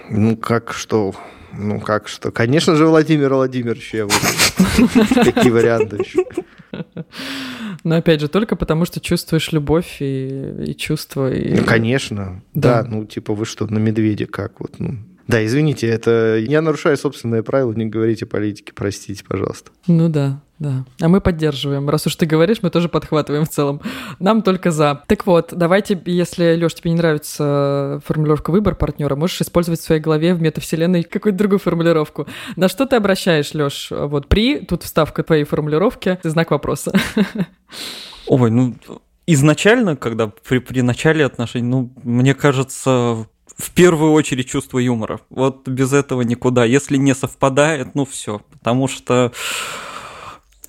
[0.10, 1.13] Ну, как что?
[1.54, 2.32] Ну, как что?
[2.32, 5.24] Конечно же, Владимир Владимирович я выбрал.
[5.24, 6.26] Какие варианты еще?
[7.84, 11.32] Но опять же, только потому, что чувствуешь любовь и, и чувства.
[11.34, 11.56] И...
[11.56, 12.44] Ну, конечно.
[12.54, 12.84] Да.
[12.84, 14.98] да, ну, типа, вы что, на медведе как вот, ну,
[15.30, 19.70] Да, извините, это я нарушаю собственное правило, не говорите политики, простите, пожалуйста.
[19.86, 20.86] Ну да, да.
[21.00, 21.88] А мы поддерживаем.
[21.88, 23.80] Раз уж ты говоришь, мы тоже подхватываем в целом.
[24.18, 25.04] Нам только за.
[25.06, 30.02] Так вот, давайте, если, Леш, тебе не нравится формулировка выбор партнера, можешь использовать в своей
[30.02, 32.26] голове в метавселенной какую-то другую формулировку.
[32.56, 33.92] На что ты обращаешь, Леш?
[33.92, 36.92] Вот при, тут вставка твоей формулировки, знак вопроса.
[38.26, 38.74] Ой, ну
[39.28, 43.28] изначально, когда при, при начале отношений, ну, мне кажется,
[43.60, 45.19] в первую очередь чувство юмора.
[45.30, 46.63] Вот без этого никуда.
[46.63, 48.41] Если не совпадает, ну все.
[48.52, 49.34] Потому что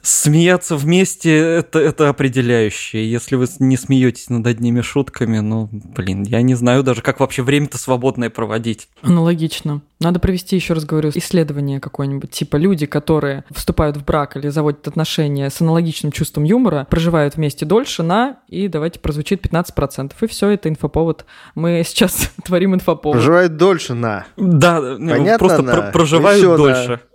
[0.03, 3.11] Смеяться вместе это, это определяющее.
[3.11, 7.43] Если вы не смеетесь над одними шутками, ну, блин, я не знаю даже, как вообще
[7.43, 8.89] время-то свободное проводить.
[9.03, 9.83] Аналогично.
[10.01, 12.31] Надо провести, еще раз говорю, исследование какое-нибудь.
[12.31, 17.67] Типа люди, которые вступают в брак или заводят отношения с аналогичным чувством юмора, проживают вместе
[17.67, 20.13] дольше на, и давайте прозвучит 15%.
[20.19, 21.27] И все, это инфоповод.
[21.55, 23.17] Мы сейчас творим инфоповод.
[23.17, 24.27] Проживают дольше на.
[24.39, 25.83] Да, Понятно, просто на.
[25.91, 27.01] проживают дольше.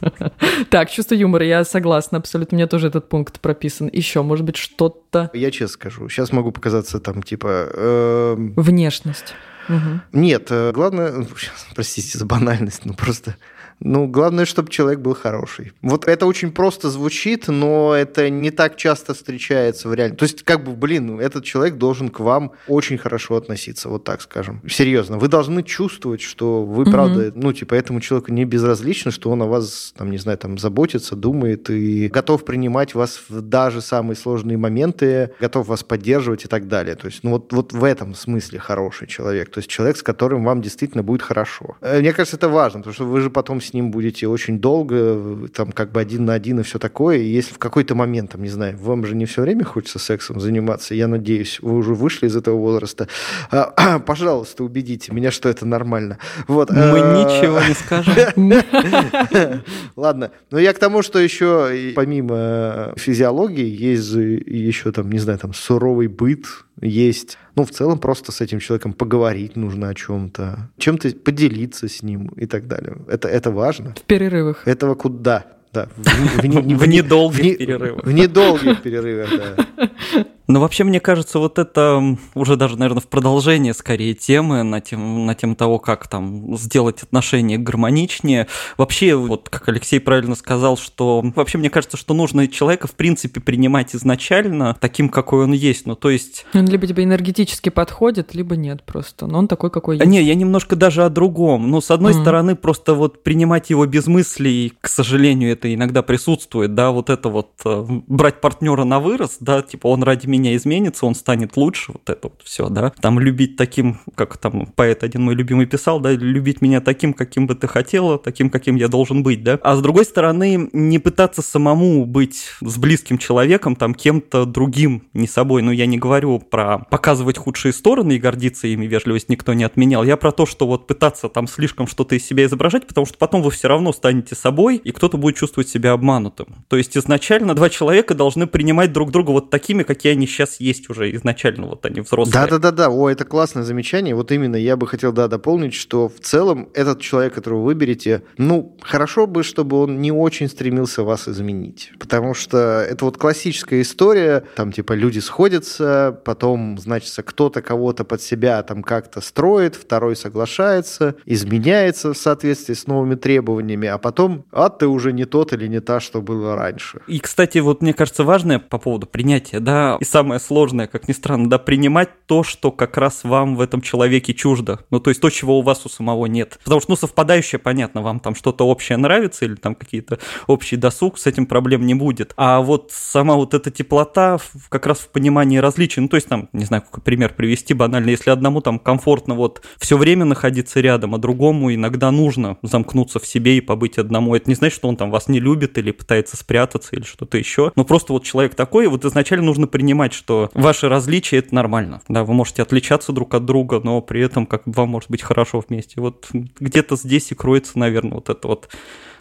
[0.70, 2.56] Так, чувство юмора, я согласна абсолютно.
[2.56, 3.88] У меня тоже этот пункт прописан.
[3.92, 5.30] Еще, может быть, что-то...
[5.34, 7.70] Я честно скажу, сейчас могу показаться там, типа...
[7.74, 9.34] Эм, Внешность.
[9.68, 10.00] Угу.
[10.12, 11.26] Нет, э, главное,
[11.74, 13.36] простите за банальность, но просто
[13.80, 15.72] ну, главное, чтобы человек был хороший.
[15.82, 20.18] Вот это очень просто звучит, но это не так часто встречается в реальности.
[20.18, 24.04] То есть, как бы, блин, ну, этот человек должен к вам очень хорошо относиться, вот
[24.04, 24.60] так скажем.
[24.68, 25.18] Серьезно.
[25.18, 26.90] Вы должны чувствовать, что вы, угу.
[26.90, 30.58] правда, ну, типа, этому человеку не безразлично, что он о вас, там, не знаю, там,
[30.58, 36.48] заботится, думает и готов принимать вас в даже самые сложные моменты, готов вас поддерживать и
[36.48, 36.96] так далее.
[36.96, 39.50] То есть, ну, вот, вот в этом смысле хороший человек.
[39.50, 41.76] То есть, человек, с которым вам действительно будет хорошо.
[41.80, 45.48] Э, мне кажется, это важно, потому что вы же потом с ним будете очень долго,
[45.54, 47.18] там как бы один на один и все такое.
[47.18, 50.40] И если в какой-то момент, там, не знаю, вам же не все время хочется сексом
[50.40, 53.08] заниматься, я надеюсь, вы уже вышли из этого возраста,
[53.50, 56.18] а, пожалуйста, убедите меня, что это нормально.
[56.46, 56.70] Вот.
[56.70, 59.62] Мы а, ничего не скажем.
[59.96, 60.30] Ладно.
[60.50, 66.08] Но я к тому, что еще помимо физиологии есть еще там, не знаю, там суровый
[66.08, 66.46] быт,
[66.80, 67.38] есть.
[67.54, 72.28] Ну, в целом, просто с этим человеком поговорить нужно о чем-то, чем-то поделиться с ним
[72.36, 72.98] и так далее.
[73.08, 73.94] Это, это важно.
[73.94, 74.66] В перерывах.
[74.66, 75.46] Этого куда?
[75.72, 78.04] Да, в, в, в, в недолгих перерывах.
[78.04, 80.26] В недолгих перерывах, да.
[80.48, 85.26] Ну, вообще, мне кажется, вот это уже даже, наверное, в продолжение скорее темы на, тем,
[85.26, 88.46] на тему того, как там сделать отношения гармоничнее.
[88.78, 93.40] Вообще, вот как Алексей правильно сказал, что вообще мне кажется, что нужно человека, в принципе,
[93.40, 95.84] принимать изначально таким, какой он есть.
[95.84, 96.46] Ну, то есть...
[96.54, 99.26] Он либо тебе энергетически подходит, либо нет просто.
[99.26, 100.08] Но он такой, какой есть.
[100.08, 101.70] Не, я немножко даже о другом.
[101.70, 102.22] Ну, с одной mm-hmm.
[102.22, 107.28] стороны, просто вот принимать его без мыслей, к сожалению, это иногда присутствует, да, вот это
[107.28, 111.56] вот э, брать партнера на вырос, да, типа он ради меня меня изменится, он станет
[111.56, 112.92] лучше, вот это вот все, да.
[113.00, 117.46] Там любить таким, как там поэт один мой любимый писал, да, любить меня таким, каким
[117.46, 119.58] бы ты хотела, таким, каким я должен быть, да.
[119.62, 125.26] А с другой стороны, не пытаться самому быть с близким человеком, там, кем-то другим, не
[125.26, 125.62] собой.
[125.62, 130.04] Ну, я не говорю про показывать худшие стороны и гордиться ими, вежливость никто не отменял.
[130.04, 133.42] Я про то, что вот пытаться там слишком что-то из себя изображать, потому что потом
[133.42, 136.64] вы все равно станете собой, и кто-то будет чувствовать себя обманутым.
[136.68, 140.90] То есть изначально два человека должны принимать друг друга вот такими, какие они сейчас есть
[140.90, 142.46] уже изначально, вот они взрослые.
[142.46, 144.14] Да-да-да, о, это классное замечание.
[144.14, 148.24] Вот именно я бы хотел, да, дополнить, что в целом этот человек, которого вы выберете,
[148.38, 151.92] ну, хорошо бы, чтобы он не очень стремился вас изменить.
[152.00, 158.20] Потому что это вот классическая история, там типа люди сходятся, потом, значит, кто-то кого-то под
[158.20, 164.68] себя там как-то строит, второй соглашается, изменяется в соответствии с новыми требованиями, а потом, а
[164.70, 167.00] ты уже не тот или не та, что было раньше.
[167.06, 171.12] И, кстати, вот мне кажется важное по поводу принятия, да, и самое сложное, как ни
[171.12, 174.80] странно, да, принимать то, что как раз вам в этом человеке чуждо.
[174.90, 176.58] Ну, то есть то, чего у вас у самого нет.
[176.64, 181.20] Потому что, ну, совпадающее, понятно, вам там что-то общее нравится или там какие-то общий досуг,
[181.20, 182.34] с этим проблем не будет.
[182.36, 184.38] А вот сама вот эта теплота
[184.70, 186.02] как раз в понимании различий.
[186.02, 189.62] Ну, то есть там, не знаю, какой пример привести банально, если одному там комфортно вот
[189.78, 194.34] все время находиться рядом, а другому иногда нужно замкнуться в себе и побыть одному.
[194.34, 197.70] Это не значит, что он там вас не любит или пытается спрятаться или что-то еще.
[197.76, 202.00] Но просто вот человек такой, вот изначально нужно принимать понимать, что ваши различия это нормально.
[202.08, 205.62] Да, вы можете отличаться друг от друга, но при этом как вам может быть хорошо
[205.66, 206.00] вместе.
[206.00, 208.68] Вот где-то здесь и кроется, наверное, вот это вот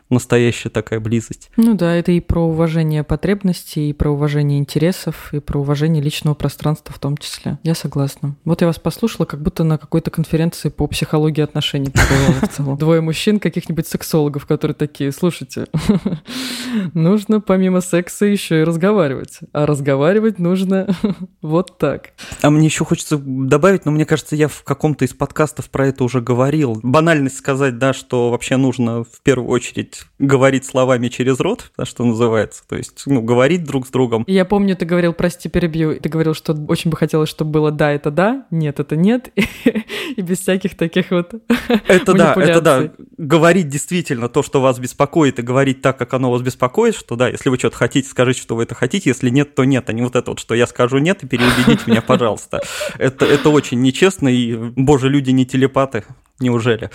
[0.09, 1.49] настоящая такая близость.
[1.57, 6.33] Ну да, это и про уважение потребностей, и про уважение интересов, и про уважение личного
[6.33, 7.59] пространства в том числе.
[7.63, 8.35] Я согласна.
[8.45, 12.77] Вот я вас послушала, как будто на какой-то конференции по психологии отношений в целом.
[12.77, 15.67] Двое мужчин, каких-нибудь сексологов, которые такие, слушайте,
[16.93, 19.39] нужно помимо секса еще и разговаривать.
[19.51, 20.87] А разговаривать нужно
[21.41, 22.11] вот так.
[22.41, 26.03] А мне еще хочется добавить, но мне кажется, я в каком-то из подкастов про это
[26.03, 26.79] уже говорил.
[26.83, 32.03] Банальность сказать, да, что вообще нужно в первую очередь говорить словами через рот, да, что
[32.03, 32.63] называется.
[32.67, 34.23] То есть, ну, говорить друг с другом.
[34.27, 37.91] Я помню, ты говорил, прости, перебью, ты говорил, что очень бы хотелось, чтобы было да,
[37.91, 39.31] это да, нет, это нет,
[40.15, 41.33] и без всяких таких вот
[41.87, 42.91] Это да, это да.
[43.17, 47.29] Говорить действительно то, что вас беспокоит, и говорить так, как оно вас беспокоит, что да,
[47.29, 50.01] если вы что-то хотите, скажите, что вы это хотите, если нет, то нет, а не
[50.01, 52.61] вот это вот, что я скажу нет, и переубедите меня, пожалуйста.
[52.97, 56.03] Это, это очень нечестно, и, боже, люди не телепаты,
[56.39, 56.91] Неужели?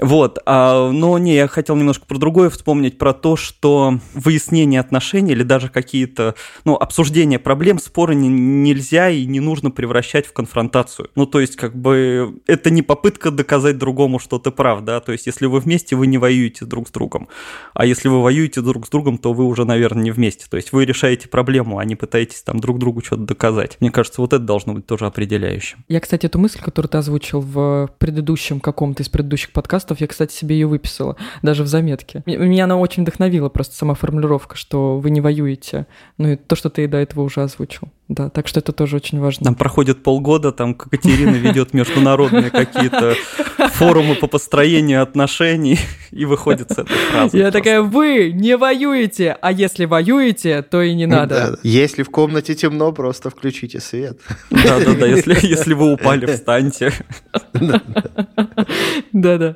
[0.00, 0.38] Вот.
[0.46, 5.44] А, но не, я хотел немножко про другое вспомнить, про то, что выяснение отношений или
[5.44, 11.08] даже какие-то, ну, обсуждение проблем, споры не, нельзя и не нужно превращать в конфронтацию.
[11.14, 15.12] Ну, то есть, как бы, это не попытка доказать другому, что ты прав, да, то
[15.12, 17.28] есть, если вы вместе, вы не воюете друг с другом.
[17.74, 20.46] А если вы воюете друг с другом, то вы уже, наверное, не вместе.
[20.50, 23.76] То есть, вы решаете проблему, а не пытаетесь там друг другу что-то доказать.
[23.78, 25.84] Мне кажется, вот это должно быть тоже определяющим.
[25.86, 30.00] Я, кстати, эту мысль, которую ты озвучил в предыдущем, как каком-то из предыдущих подкастов.
[30.00, 32.22] Я, кстати, себе ее выписала, даже в заметке.
[32.24, 35.86] Меня она очень вдохновила, просто сама формулировка, что вы не воюете.
[36.16, 37.88] Ну и то, что ты до этого уже озвучил.
[38.10, 39.44] Да, так что это тоже очень важно.
[39.44, 43.14] Там проходит полгода, там Катерина ведет международные какие-то
[43.74, 45.78] форумы по построению отношений
[46.10, 47.38] и выходит с этой фразы.
[47.38, 51.60] Я такая, вы не воюете, а если воюете, то и не надо.
[51.62, 54.18] Если в комнате темно, просто включите свет.
[54.50, 56.92] Да-да-да, если, если вы упали, встаньте.
[59.12, 59.54] Да-да.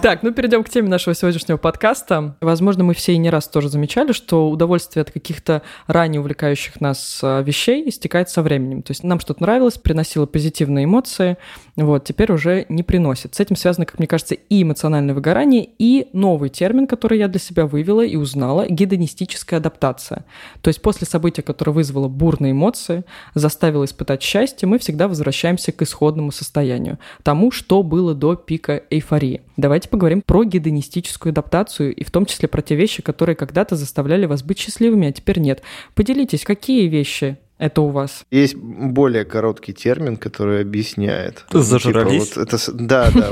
[0.00, 2.36] Так, ну перейдем к теме нашего сегодняшнего подкаста.
[2.40, 7.18] Возможно, мы все и не раз тоже замечали, что удовольствие от каких-то ранее увлекающих нас
[7.24, 8.82] а, вещей истекает со временем.
[8.82, 11.36] То есть нам что-то нравилось, приносило позитивные эмоции,
[11.84, 13.36] вот, теперь уже не приносит.
[13.36, 17.38] С этим связано, как мне кажется, и эмоциональное выгорание, и новый термин, который я для
[17.38, 20.24] себя вывела и узнала, гедонистическая адаптация.
[20.60, 25.80] То есть после события, которое вызвало бурные эмоции, заставило испытать счастье, мы всегда возвращаемся к
[25.82, 29.42] исходному состоянию, тому, что было до пика эйфории.
[29.56, 34.26] Давайте поговорим про гедонистическую адаптацию и в том числе про те вещи, которые когда-то заставляли
[34.26, 35.62] вас быть счастливыми, а теперь нет.
[35.94, 38.24] Поделитесь, какие вещи это у вас?
[38.30, 41.44] Есть более короткий термин, который объясняет.
[41.52, 42.20] Зажрались?
[42.20, 43.30] Ну, типа, вот это, да, да.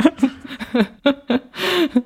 [1.94, 2.04] Вот,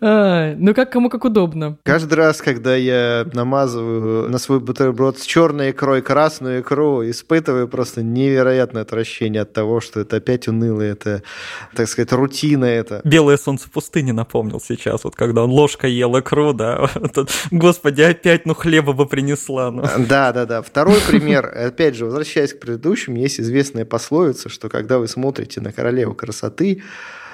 [0.58, 1.78] ну, как кому как удобно.
[1.82, 8.02] Каждый раз, когда я намазываю на свой бутерброд с черной икрой красную икру, испытываю просто
[8.02, 11.22] невероятное отвращение от того, что это опять уныло, это,
[11.74, 13.00] так сказать, рутина это.
[13.04, 16.88] Белое солнце пустыни напомнил сейчас, вот когда он ложкой ел икру, да,
[17.50, 19.70] господи, опять, ну, хлеба бы принесла.
[19.70, 19.84] Ну.
[19.98, 20.62] Да, да, да.
[20.62, 25.72] Второй пример, опять же, возвращаясь к предыдущему, есть известная пословица, что когда вы смотрите на
[25.72, 26.82] королеву красоты,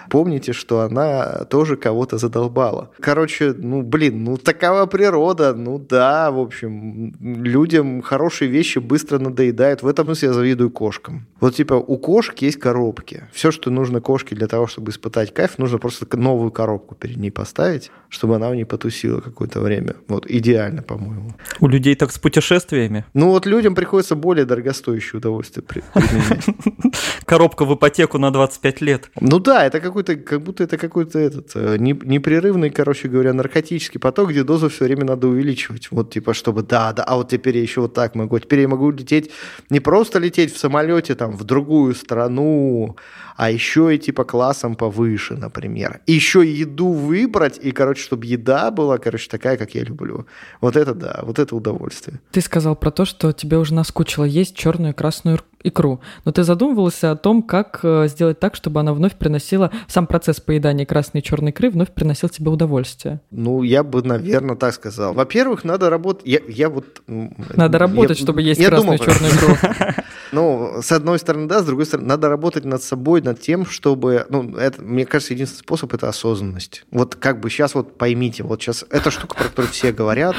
[0.08, 2.90] помните, что она тоже кого-то задолбала.
[3.00, 9.82] Короче, ну, блин, ну, такова природа, ну, да, в общем, людям хорошие вещи быстро надоедают.
[9.82, 11.26] В этом смысле я завидую кошкам.
[11.40, 13.24] Вот, типа, у кошек есть коробки.
[13.32, 17.30] Все, что нужно кошке для того, чтобы испытать кайф, нужно просто новую коробку перед ней
[17.30, 19.96] поставить, чтобы она в ней потусила какое-то время.
[20.08, 21.34] Вот, идеально, по-моему.
[21.60, 23.04] У людей так с путешествиями?
[23.14, 26.46] Ну, вот людям приходится более дорогостоящее удовольствие применять.
[27.26, 29.10] Коробка в ипотеку на 25 лет.
[29.20, 34.00] Ну да, это как какой-то, как будто это какой-то этот э, непрерывный, короче говоря, наркотический
[34.00, 35.90] поток, где дозу все время надо увеличивать.
[35.90, 38.38] Вот типа, чтобы да, да, а вот теперь я еще вот так могу.
[38.38, 39.30] Теперь я могу лететь,
[39.70, 42.96] не просто лететь в самолете там в другую страну,
[43.38, 46.00] а еще и типа классом повыше, например.
[46.06, 50.26] И еще еду выбрать, и, короче, чтобы еда была, короче, такая, как я люблю.
[50.60, 52.18] Вот это да, вот это удовольствие.
[52.32, 56.00] Ты сказал про то, что тебе уже наскучило есть черную и красную икру.
[56.24, 60.40] Но ты задумывался о том, как э, сделать так, чтобы она вновь приносила, сам процесс
[60.40, 63.20] поедания красной и черной икры вновь приносил тебе удовольствие?
[63.30, 65.14] Ну, я бы, наверное, так сказал.
[65.14, 66.26] Во-первых, надо работать...
[66.26, 67.02] Я, я вот...
[67.06, 70.02] Надо работать, я, чтобы есть я красную думал, и черную икру.
[70.32, 74.26] Ну, с одной стороны, да, с другой стороны, надо работать над собой, над тем, чтобы...
[74.28, 76.84] Ну, это, мне кажется, единственный способ– это осознанность.
[76.90, 80.36] Вот как бы сейчас вот поймите, вот сейчас эта штука, про которую все говорят,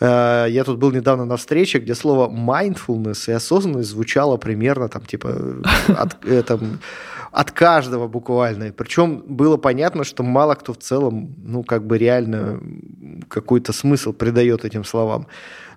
[0.00, 5.02] Э, я тут был недавно на встрече, где слово mindfulness и осознанность звучало примерно там
[5.02, 6.60] типа от, это,
[7.32, 8.72] от каждого буквально.
[8.72, 12.60] Причем было понятно, что мало кто в целом, ну, как бы реально
[13.28, 15.26] какой-то смысл придает этим словам.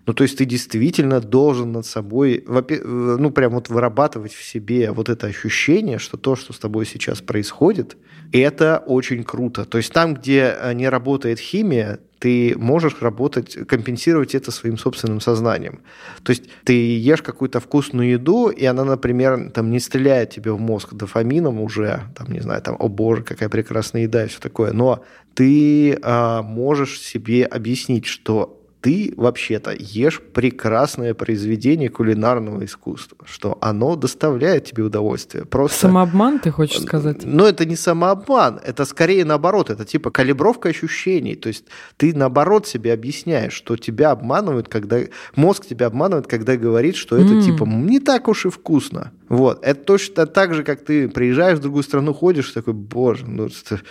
[0.08, 5.10] Ну, то есть ты действительно должен над собой, ну, прям вот вырабатывать в себе вот
[5.10, 7.98] это ощущение, что то, что с тобой сейчас происходит,
[8.32, 9.66] это очень круто.
[9.66, 15.20] То есть там, где э, не работает химия, ты можешь работать, компенсировать это своим собственным
[15.20, 15.82] сознанием.
[16.24, 20.60] То есть ты ешь какую-то вкусную еду, и она, например, там не стреляет тебе в
[20.60, 24.72] мозг дофамином уже, там, не знаю, там, о боже, какая прекрасная еда и все такое,
[24.72, 25.04] но
[25.36, 33.96] ты а, можешь себе объяснить, что ты вообще-то ешь прекрасное произведение кулинарного искусства, что оно
[33.96, 35.46] доставляет тебе удовольствие.
[35.46, 35.88] Просто...
[35.88, 37.26] Самообман, ты хочешь сказать?
[37.26, 41.36] Но это не самообман, это скорее наоборот, это типа калибровка ощущений.
[41.36, 41.66] То есть
[41.98, 45.00] ты наоборот себе объясняешь, что тебя обманывают, когда...
[45.36, 47.42] Мозг тебя обманывает, когда говорит, что это mm.
[47.44, 49.12] типа не так уж и вкусно.
[49.30, 49.60] Вот.
[49.64, 53.82] Это точно так же, как ты приезжаешь в другую страну, ходишь, такой, боже, ну это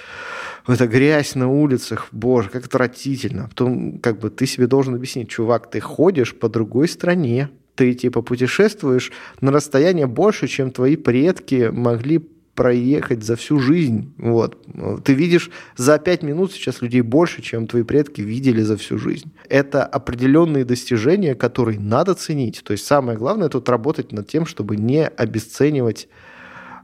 [0.69, 3.49] эта грязь на улицах, боже, как отвратительно.
[3.49, 8.23] Потом как бы ты себе должен объяснить, чувак, ты ходишь по другой стране, ты типа
[8.23, 14.13] путешествуешь на расстояние больше, чем твои предки могли проехать за всю жизнь.
[14.17, 14.59] Вот.
[15.05, 19.31] Ты видишь за пять минут сейчас людей больше, чем твои предки видели за всю жизнь.
[19.49, 22.63] Это определенные достижения, которые надо ценить.
[22.65, 26.09] То есть самое главное тут работать над тем, чтобы не обесценивать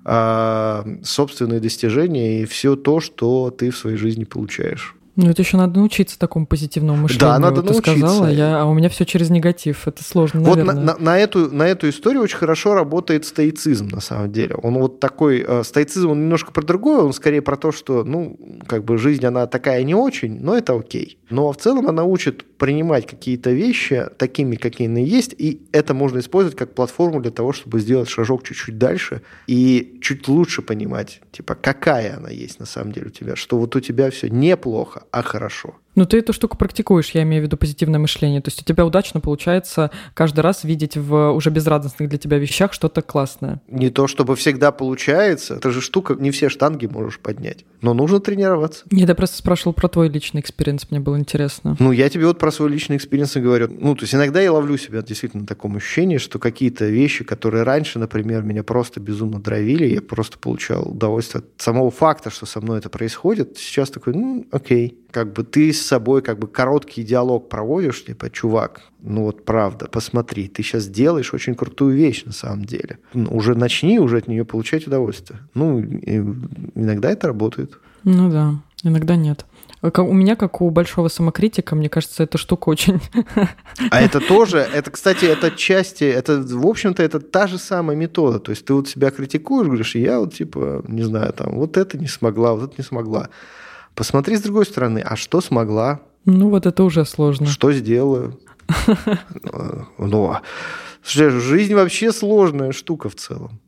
[0.04, 4.94] а, собственные достижения и все то, что ты в своей жизни получаешь.
[5.14, 7.28] Ну, это еще надо научиться такому позитивному мышлению.
[7.28, 7.92] Да, надо вот научиться.
[7.92, 9.86] Ты сказала, я, а у меня все через негатив.
[9.86, 10.74] Это сложно, вот наверное.
[10.74, 14.54] на, на, на, эту, на эту историю очень хорошо работает стоицизм, на самом деле.
[14.54, 15.44] Он вот такой...
[15.46, 19.24] Э, стоицизм, он немножко про другое, он скорее про то, что, ну, как бы жизнь,
[19.26, 21.18] она такая не очень, но это окей.
[21.28, 26.20] Но в целом она учит принимать какие-то вещи такими, какие они есть, и это можно
[26.20, 31.56] использовать как платформу для того, чтобы сделать шажок чуть-чуть дальше и чуть лучше понимать, типа,
[31.56, 35.22] какая она есть на самом деле у тебя, что вот у тебя все неплохо, а
[35.22, 35.74] хорошо.
[35.94, 38.40] Ну, ты эту штуку практикуешь, я имею в виду позитивное мышление.
[38.40, 42.72] То есть у тебя удачно получается каждый раз видеть в уже безрадостных для тебя вещах
[42.72, 43.60] что-то классное.
[43.68, 45.54] Не то чтобы всегда получается.
[45.56, 47.64] Это же штука, не все штанги можешь поднять.
[47.82, 48.84] Но нужно тренироваться.
[48.90, 51.76] Нет, я просто спрашивал про твой личный experience, мне было интересно.
[51.78, 53.68] Ну, я тебе вот про свой личный experience и говорю.
[53.68, 57.64] Ну, то есть иногда я ловлю себя действительно на таком ощущении, что какие-то вещи, которые
[57.64, 62.60] раньше, например, меня просто безумно драйвили, я просто получал удовольствие от самого факта, что со
[62.60, 63.58] мной это происходит.
[63.58, 68.30] Сейчас такой, ну, окей, как бы ты с собой как бы короткий диалог проводишь, типа,
[68.30, 72.98] чувак, ну вот правда, посмотри, ты сейчас делаешь очень крутую вещь на самом деле.
[73.14, 75.40] Ну, уже начни уже от нее получать удовольствие.
[75.54, 77.78] Ну, иногда это работает.
[78.04, 79.46] Ну да, иногда нет.
[79.82, 83.00] У меня, как у большого самокритика, мне кажется, эта штука очень...
[83.90, 88.38] А это тоже, это, кстати, это части, это, в общем-то, это та же самая метода.
[88.38, 91.98] То есть ты вот себя критикуешь, говоришь, я вот, типа, не знаю, там, вот это
[91.98, 93.28] не смогла, вот это не смогла.
[93.94, 96.00] Посмотри с другой стороны, а что смогла?
[96.24, 97.46] Ну вот это уже сложно.
[97.46, 98.38] Что сделаю?
[99.98, 100.36] Ну,
[101.04, 103.60] жизнь вообще сложная штука в целом,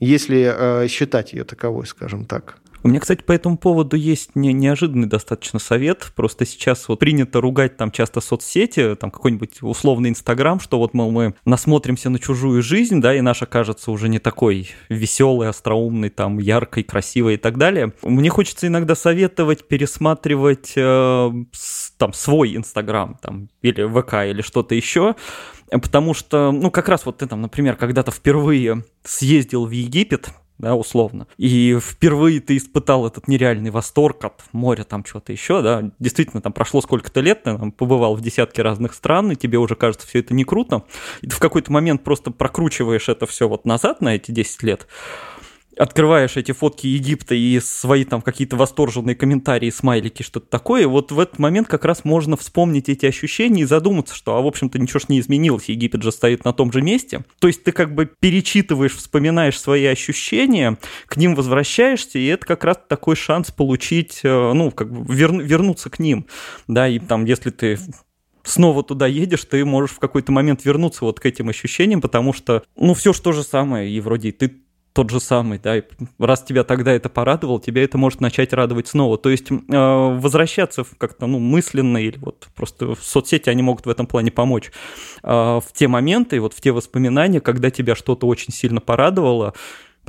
[0.00, 2.58] если э, считать ее таковой, скажем так.
[2.82, 6.12] У меня, кстати, по этому поводу есть не, неожиданный достаточно совет.
[6.16, 11.10] Просто сейчас вот принято ругать там часто соцсети, там какой-нибудь условный Инстаграм, что вот, мол,
[11.10, 16.38] мы насмотримся на чужую жизнь, да, и наша кажется уже не такой веселый, остроумный, там,
[16.38, 17.92] яркой, красивой и так далее.
[18.02, 24.74] Мне хочется иногда советовать пересматривать э, с, там свой Инстаграм, там, или ВК, или что-то
[24.74, 25.16] еще,
[25.70, 30.30] потому что, ну, как раз вот ты там, например, когда-то впервые съездил в Египет,
[30.60, 31.26] да, условно.
[31.38, 36.52] И впервые ты испытал этот нереальный восторг от моря, там что-то еще, да, действительно, там
[36.52, 40.20] прошло сколько-то лет, ты там, побывал в десятке разных стран, и тебе уже кажется все
[40.20, 40.84] это не круто,
[41.22, 44.86] и ты в какой-то момент просто прокручиваешь это все вот назад на эти 10 лет,
[45.76, 51.18] открываешь эти фотки Египта и свои там какие-то восторженные комментарии, смайлики, что-то такое, вот в
[51.18, 55.00] этот момент как раз можно вспомнить эти ощущения и задуматься, что, а в общем-то, ничего
[55.00, 57.24] ж не изменилось, Египет же стоит на том же месте.
[57.38, 62.64] То есть ты как бы перечитываешь, вспоминаешь свои ощущения, к ним возвращаешься, и это как
[62.64, 66.26] раз такой шанс получить, э, ну, как бы вер, вернуться к ним,
[66.68, 67.78] да, и там, если ты
[68.42, 72.62] снова туда едешь, ты можешь в какой-то момент вернуться вот к этим ощущениям, потому что,
[72.76, 74.60] ну, все же то же самое, и вроде ты
[74.92, 75.82] тот же самый, да, и
[76.18, 79.18] раз тебя тогда это порадовало, тебя это может начать радовать снова.
[79.18, 83.88] То есть э, возвращаться как-то, ну, мысленно или вот просто в соцсети они могут в
[83.88, 84.72] этом плане помочь.
[85.22, 89.54] Э, в те моменты, вот в те воспоминания, когда тебя что-то очень сильно порадовало,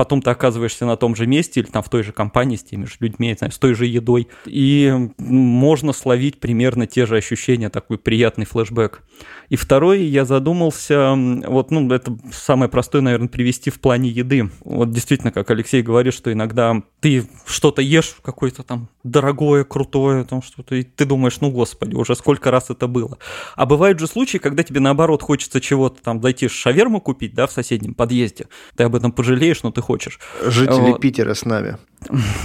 [0.01, 2.85] потом ты оказываешься на том же месте или там в той же компании с теми
[2.85, 7.69] же людьми, не знаю, с той же едой, и можно словить примерно те же ощущения,
[7.69, 9.03] такой приятный флешбэк.
[9.49, 14.49] И второй, я задумался, вот, ну, это самое простое, наверное, привести в плане еды.
[14.63, 20.41] Вот действительно, как Алексей говорит, что иногда ты что-то ешь, какое-то там дорогое, крутое, там
[20.41, 23.19] что-то, и ты думаешь, ну, господи, уже сколько раз это было.
[23.55, 27.51] А бывают же случаи, когда тебе, наоборот, хочется чего-то там, дойти шаверму купить, да, в
[27.51, 28.47] соседнем подъезде.
[28.75, 30.19] Ты об этом пожалеешь, но ты хочешь.
[30.41, 31.01] Жители вот.
[31.01, 31.77] Питера с нами.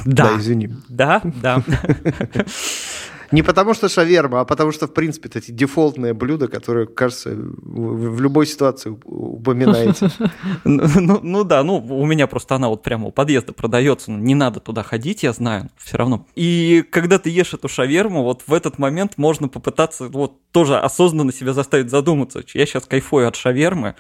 [0.05, 0.31] Да.
[0.31, 0.71] Да, извини.
[0.89, 1.63] Да, да.
[3.33, 8.21] Не потому что шаверма, а потому что, в принципе, эти дефолтные блюда, которые, кажется, в
[8.21, 10.11] любой ситуации упоминаете.
[10.65, 14.35] Ну, ну, ну да, ну у меня просто она вот прямо у подъезда продается, не
[14.35, 16.27] надо туда ходить, я знаю, все равно.
[16.35, 21.33] И когда ты ешь эту шаверму, вот в этот момент можно попытаться вот тоже осознанно
[21.33, 22.43] себя заставить задуматься.
[22.55, 23.95] Я сейчас кайфую от шавермы,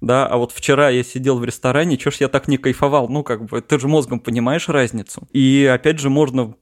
[0.00, 3.08] да, а вот вчера я сидел в ресторане, чё ж я так не кайфовал?
[3.08, 5.28] Ну, как бы, ты же мозгом понимаешь разницу.
[5.32, 6.54] И опять же можно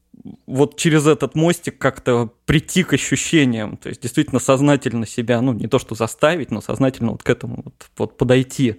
[0.46, 5.66] вот через этот мостик как-то прийти к ощущениям, то есть действительно сознательно себя, ну не
[5.66, 8.76] то что заставить, но сознательно вот к этому вот, вот подойти,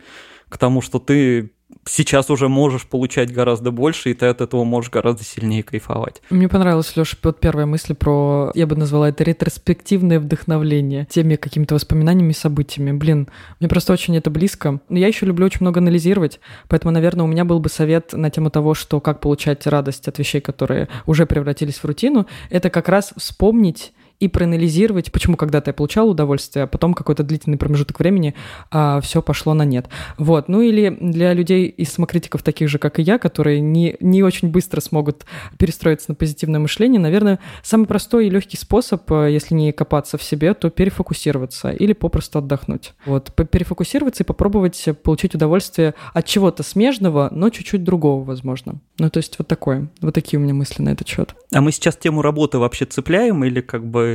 [0.49, 1.51] к тому, что ты
[1.85, 6.21] сейчас уже можешь получать гораздо больше, и ты от этого можешь гораздо сильнее кайфовать.
[6.29, 11.75] Мне понравилась, Леша, вот первая мысль про, я бы назвала это ретроспективное вдохновление теми какими-то
[11.75, 12.91] воспоминаниями и событиями.
[12.91, 13.27] Блин,
[13.59, 14.79] мне просто очень это близко.
[14.89, 18.29] Но я еще люблю очень много анализировать, поэтому, наверное, у меня был бы совет на
[18.29, 22.89] тему того, что как получать радость от вещей, которые уже превратились в рутину, это как
[22.89, 28.35] раз вспомнить и проанализировать, почему когда-то я получал удовольствие, а потом какой-то длительный промежуток времени
[28.69, 29.87] а, все пошло на нет.
[30.17, 30.49] Вот.
[30.49, 34.49] Ну или для людей из самокритиков, таких же, как и я, которые не, не очень
[34.49, 35.25] быстро смогут
[35.57, 40.23] перестроиться на позитивное мышление, наверное, самый простой и легкий способ, э, если не копаться в
[40.23, 42.93] себе, то перефокусироваться или попросту отдохнуть.
[43.05, 43.33] Вот.
[43.49, 48.81] Перефокусироваться и попробовать получить удовольствие от чего-то смежного, но чуть-чуть другого, возможно.
[48.97, 49.89] Ну, то есть вот такое.
[50.01, 51.35] Вот такие у меня мысли на этот счет.
[51.53, 54.08] А мы сейчас тему работы вообще цепляем или как бы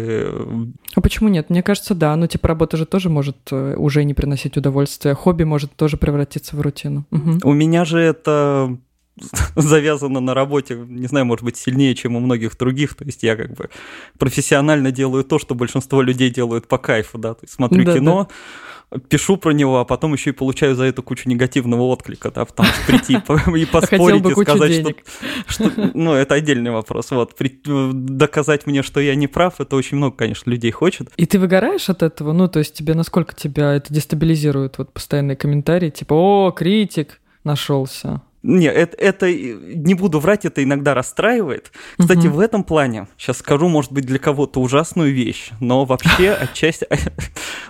[0.94, 1.50] а почему нет?
[1.50, 2.14] Мне кажется, да.
[2.16, 5.14] Ну, типа, работа же тоже может э, уже не приносить удовольствия.
[5.14, 7.06] Хобби может тоже превратиться в рутину.
[7.10, 7.40] Угу.
[7.44, 8.76] У меня же это
[9.56, 12.94] завязано на работе, не знаю, может быть, сильнее, чем у многих других.
[12.94, 13.70] То есть я как бы
[14.18, 17.34] профессионально делаю то, что большинство людей делают по кайфу, да.
[17.34, 18.36] То есть смотрю да, кино, да
[19.08, 22.68] пишу про него, а потом еще и получаю за это кучу негативного отклика, да, потому
[22.68, 24.96] что прийти и поспорить и сказать,
[25.46, 30.16] что, ну, это отдельный вопрос, вот, доказать мне, что я не прав, это очень много,
[30.16, 31.10] конечно, людей хочет.
[31.16, 32.32] И ты выгораешь от этого?
[32.32, 38.22] Ну, то есть тебе, насколько тебя это дестабилизирует, вот постоянные комментарии, типа, о, критик нашелся.
[38.44, 41.72] Не, это, это, не буду врать, это иногда расстраивает.
[41.98, 42.36] Кстати, угу.
[42.36, 46.86] в этом плане, сейчас скажу, может быть, для кого-то ужасную вещь, но вообще отчасти...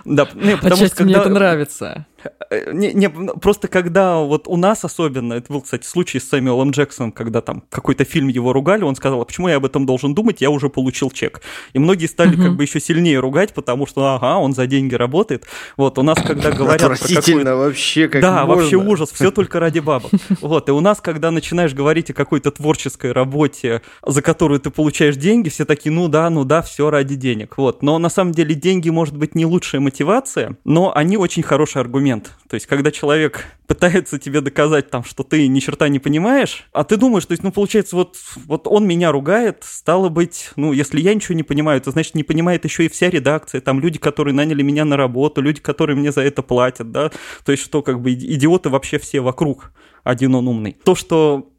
[0.03, 2.05] Да, потому что мне это нравится.
[2.49, 6.71] Э, не, не, просто когда вот у нас особенно, это был, кстати, случай с Сэмюэлом
[6.71, 10.13] Джексоном, когда там какой-то фильм его ругали, он сказал, а почему я об этом должен
[10.13, 11.41] думать, я уже получил чек.
[11.73, 15.45] И многие стали как бы еще сильнее ругать, потому что, ага, он за деньги работает.
[15.77, 16.81] Вот, у нас, когда говорят...
[16.81, 18.61] Отвратительно вообще, как Да, можно.
[18.61, 20.11] вообще ужас, все только ради бабок.
[20.41, 25.15] Вот, и у нас, когда начинаешь говорить о какой-то творческой работе, за которую ты получаешь
[25.15, 27.57] деньги, все такие, ну да, ну да, все ради денег.
[27.57, 31.81] Вот, но на самом деле деньги, может быть, не лучшая мотивация, но они очень хороший
[31.81, 32.14] аргумент.
[32.21, 36.83] То есть, когда человек пытается тебе доказать там, что ты ни черта не понимаешь, а
[36.83, 40.99] ты думаешь, то есть, ну, получается, вот, вот он меня ругает, стало быть, ну, если
[40.99, 44.33] я ничего не понимаю, то, значит, не понимает еще и вся редакция, там люди, которые
[44.33, 47.11] наняли меня на работу, люди, которые мне за это платят, да,
[47.43, 49.71] то есть, что, как бы, идиоты вообще все вокруг,
[50.03, 50.77] один он умный.
[50.83, 51.49] То, что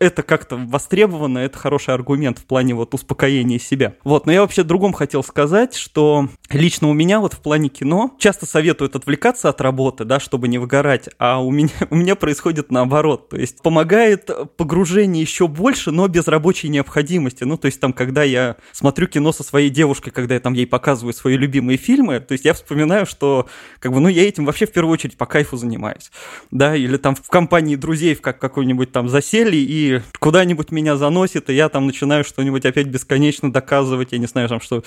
[0.00, 3.94] это как-то востребовано, это хороший аргумент в плане вот успокоения себя.
[4.02, 8.14] Вот, но я вообще другом хотел сказать, что лично у меня вот в плане кино
[8.18, 12.70] часто советуют отвлекаться от работы, да, чтобы не выгорать, а у меня, у меня происходит
[12.70, 17.92] наоборот, то есть помогает погружение еще больше, но без рабочей необходимости, ну, то есть там,
[17.92, 22.20] когда я смотрю кино со своей девушкой, когда я там ей показываю свои любимые фильмы,
[22.20, 23.46] то есть я вспоминаю, что,
[23.78, 26.10] как бы, ну, я этим вообще в первую очередь по кайфу занимаюсь,
[26.50, 29.83] да, или там в компании друзей в как какой-нибудь там засели и
[30.18, 34.60] куда-нибудь меня заносит, и я там начинаю что-нибудь опять бесконечно доказывать, я не знаю, там,
[34.60, 34.82] что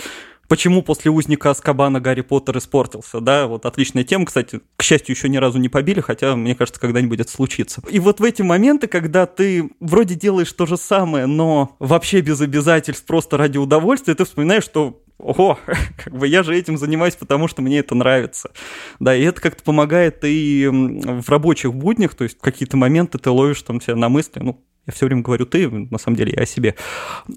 [0.47, 5.27] Почему после узника Аскабана Гарри Поттер испортился, да, вот отличная тема, кстати, к счастью, еще
[5.27, 7.81] ни разу не побили, хотя, мне кажется, когда-нибудь это случится.
[7.89, 12.39] И вот в эти моменты, когда ты вроде делаешь то же самое, но вообще без
[12.39, 15.59] обязательств, просто ради удовольствия, ты вспоминаешь, что ого,
[16.03, 18.51] как бы я же этим занимаюсь, потому что мне это нравится.
[18.99, 23.61] Да, и это как-то помогает и в рабочих буднях, то есть какие-то моменты ты ловишь
[23.63, 26.45] там себя на мысли, ну, я все время говорю ты, на самом деле я о
[26.45, 26.75] себе,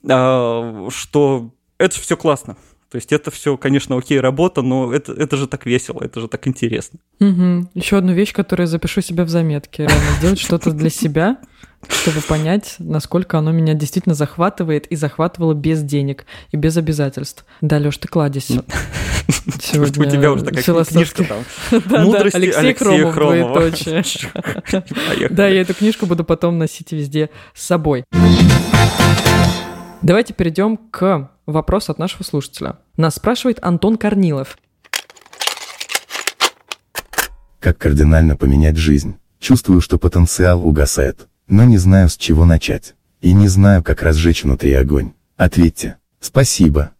[0.08, 2.56] а, что это все классно.
[2.90, 6.26] То есть это все, конечно, окей, работа, но это, это же так весело, это же
[6.26, 6.98] так интересно.
[7.20, 7.70] Угу.
[7.74, 9.86] Еще одну вещь, которую я запишу себе в заметке.
[9.86, 11.38] Реально сделать что-то для себя.
[11.88, 17.44] Чтобы понять, насколько оно меня действительно захватывает и захватывало без денег и без обязательств.
[17.60, 18.50] Да, Лёш, ты кладезь.
[18.50, 18.64] Ну,
[19.60, 21.44] Сегодня у тебя уже такая книжка там.
[22.04, 24.04] Мудрости Алексей Хромов, двоеточие.
[25.30, 28.04] Да, я эту книжку буду потом носить везде с собой.
[30.02, 32.78] Давайте перейдем к вопросу от нашего слушателя.
[32.96, 34.56] Нас спрашивает Антон Корнилов.
[37.58, 39.16] Как кардинально поменять жизнь?
[39.38, 42.94] Чувствую, что потенциал угасает, но не знаю, с чего начать.
[43.20, 45.12] И не знаю, как разжечь внутри огонь.
[45.36, 45.96] Ответьте.
[46.20, 46.92] Спасибо.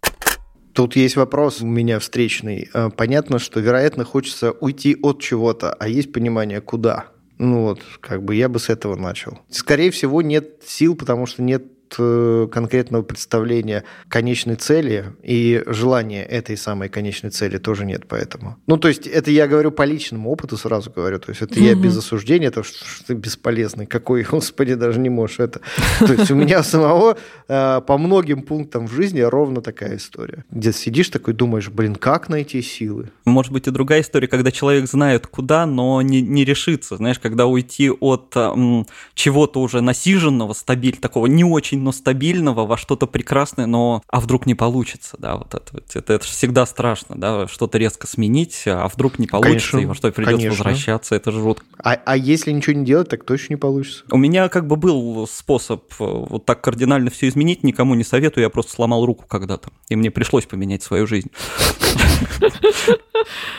[0.74, 2.68] Тут есть вопрос у меня встречный.
[2.74, 7.06] Э, понятно, что, вероятно, хочется уйти от чего-то, а есть понимание, куда.
[7.38, 9.38] Ну вот, как бы я бы с этого начал.
[9.48, 11.64] Скорее всего, нет сил, потому что нет
[11.96, 18.56] конкретного представления конечной цели и желания этой самой конечной цели тоже нет поэтому.
[18.66, 21.74] Ну, то есть это я говорю по личному опыту сразу говорю, то есть это я
[21.74, 25.60] без осуждения, это что, что ты бесполезный, какой, господи, даже не можешь это.
[25.98, 27.16] То есть у меня самого
[27.48, 32.28] э, по многим пунктам в жизни ровно такая история, где сидишь такой, думаешь, блин, как
[32.28, 33.10] найти силы?
[33.24, 37.46] Может быть и другая история, когда человек знает куда, но не, не решится, знаешь, когда
[37.46, 43.66] уйти от м, чего-то уже насиженного, стабиль, такого не очень но стабильного во что-то прекрасное,
[43.66, 47.78] но а вдруг не получится, да, вот это, это, это же всегда страшно, да, что-то
[47.78, 50.64] резко сменить, а вдруг не получится, конечно, и во что придется конечно.
[50.64, 51.64] возвращаться, это жутко.
[51.82, 54.04] А, а если ничего не делать, так точно не получится.
[54.10, 58.44] У меня как бы был способ э, вот так кардинально все изменить, никому не советую,
[58.44, 61.30] я просто сломал руку когда-то, и мне пришлось поменять свою жизнь.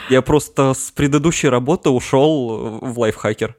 [0.09, 3.55] Я просто с предыдущей работы ушел в лайфхакер.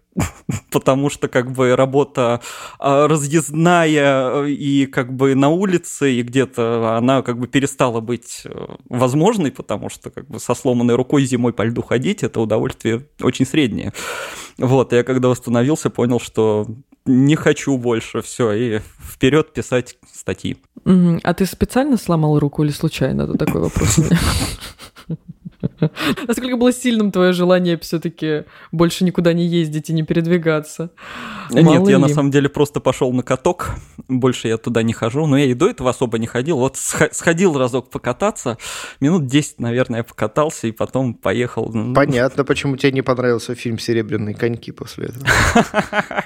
[0.71, 2.41] Потому что как бы работа
[2.79, 8.51] а, разъездная и как бы на улице, и где-то она как бы перестала быть э,
[8.91, 13.47] возможной, потому что как бы со сломанной рукой зимой по льду ходить, это удовольствие очень
[13.47, 13.95] среднее.
[14.59, 16.67] Вот, я когда восстановился, понял, что
[17.07, 20.57] не хочу больше, все, и вперед писать статьи.
[20.85, 23.23] А ты специально сломал руку или случайно?
[23.23, 23.99] Это такой вопрос.
[26.27, 30.91] Насколько было сильным твое желание все-таки больше никуда не ездить и не передвигаться?
[31.51, 32.03] Нет, Мало я ли?
[32.03, 33.75] на самом деле просто пошел на каток.
[34.09, 35.27] Больше я туда не хожу.
[35.27, 36.59] Но я и до этого особо не ходил.
[36.59, 38.59] Вот сходил разок покататься.
[39.01, 41.73] Минут 10, наверное, я покатался и потом поехал.
[41.95, 45.27] Понятно, почему тебе не понравился фильм «Серебряные коньки» после этого.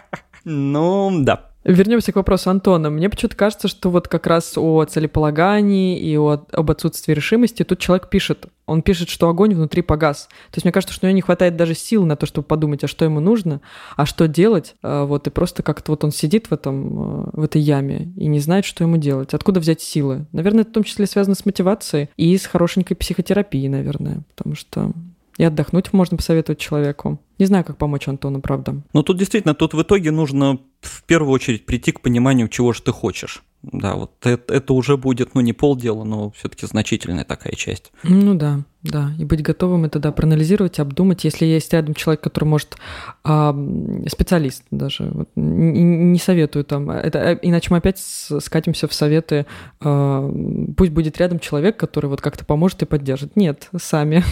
[0.48, 1.50] Ну, да.
[1.66, 2.90] Вернемся к вопросу Антона.
[2.90, 7.80] Мне почему-то кажется, что вот как раз о целеполагании и о, об отсутствии решимости тут
[7.80, 8.46] человек пишет.
[8.66, 10.28] Он пишет, что огонь внутри погас.
[10.52, 12.84] То есть мне кажется, что у него не хватает даже сил на то, чтобы подумать,
[12.84, 13.60] а что ему нужно,
[13.96, 14.76] а что делать.
[14.80, 18.38] А вот и просто как-то вот он сидит в, этом, в этой яме и не
[18.38, 19.34] знает, что ему делать.
[19.34, 20.26] Откуда взять силы?
[20.30, 24.22] Наверное, это в том числе связано с мотивацией и с хорошенькой психотерапией, наверное.
[24.36, 24.92] Потому что
[25.36, 27.20] и отдохнуть можно посоветовать человеку.
[27.38, 28.82] Не знаю, как помочь Антону, правда.
[28.92, 32.82] Ну, тут действительно, тут в итоге нужно в первую очередь прийти к пониманию, чего же
[32.82, 33.42] ты хочешь.
[33.62, 37.92] Да, вот это, это уже будет, ну, не полдела, но все-таки значительная такая часть.
[38.04, 38.60] Ну да,
[38.90, 39.12] да.
[39.18, 41.24] И быть готовым это, да, проанализировать, обдумать.
[41.24, 42.76] Если есть рядом человек, который может,
[43.24, 43.56] а,
[44.08, 49.46] специалист даже, вот, не, не советую там, это, э, иначе мы опять скатимся в советы,
[49.80, 50.30] а,
[50.76, 53.36] пусть будет рядом человек, который вот как-то поможет и поддержит.
[53.36, 54.24] Нет, сами.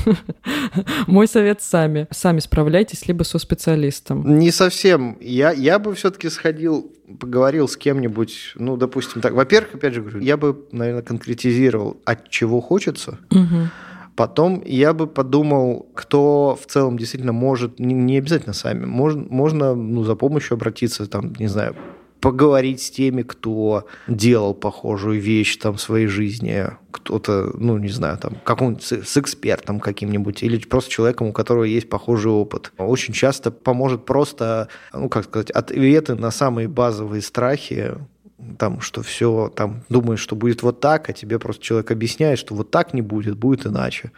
[1.07, 2.07] Мой совет сами.
[2.11, 4.38] Сами справляйтесь, либо со специалистом.
[4.38, 5.16] Не совсем.
[5.20, 9.34] Я, я бы все-таки сходил поговорил с кем-нибудь, ну, допустим, так.
[9.34, 13.18] Во-первых, опять же говорю, я бы, наверное, конкретизировал, от чего хочется.
[13.30, 13.68] Угу.
[14.16, 20.04] Потом я бы подумал, кто в целом действительно может, не, обязательно сами, можно, можно ну,
[20.04, 21.74] за помощью обратиться, там, не знаю,
[22.20, 28.16] поговорить с теми, кто делал похожую вещь там в своей жизни, кто-то, ну, не знаю,
[28.16, 32.72] там, каком с экспертом каким-нибудь или просто человеком, у которого есть похожий опыт.
[32.78, 37.96] Очень часто поможет просто, ну, как сказать, ответы на самые базовые страхи,
[38.59, 42.55] там, что все, там, думаешь, что будет вот так, а тебе просто человек объясняет, что
[42.55, 44.12] вот так не будет, будет иначе.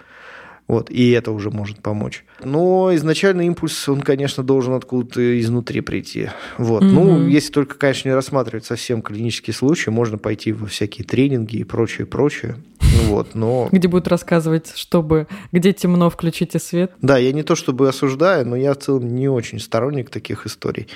[0.69, 2.25] Вот, и это уже может помочь.
[2.43, 6.31] Но изначальный импульс, он, конечно, должен откуда-то изнутри прийти.
[6.59, 6.83] Вот.
[6.83, 6.91] Mm-hmm.
[6.91, 11.65] Ну, если только, конечно, не рассматривать совсем клинические случаи, можно пойти во всякие тренинги и
[11.65, 12.57] прочее, прочее.
[13.05, 13.69] Вот, но...
[13.73, 16.93] Где будут рассказывать, чтобы где темно, включите свет.
[17.01, 20.89] Да, я не то чтобы осуждаю, но я в целом не очень сторонник таких историй.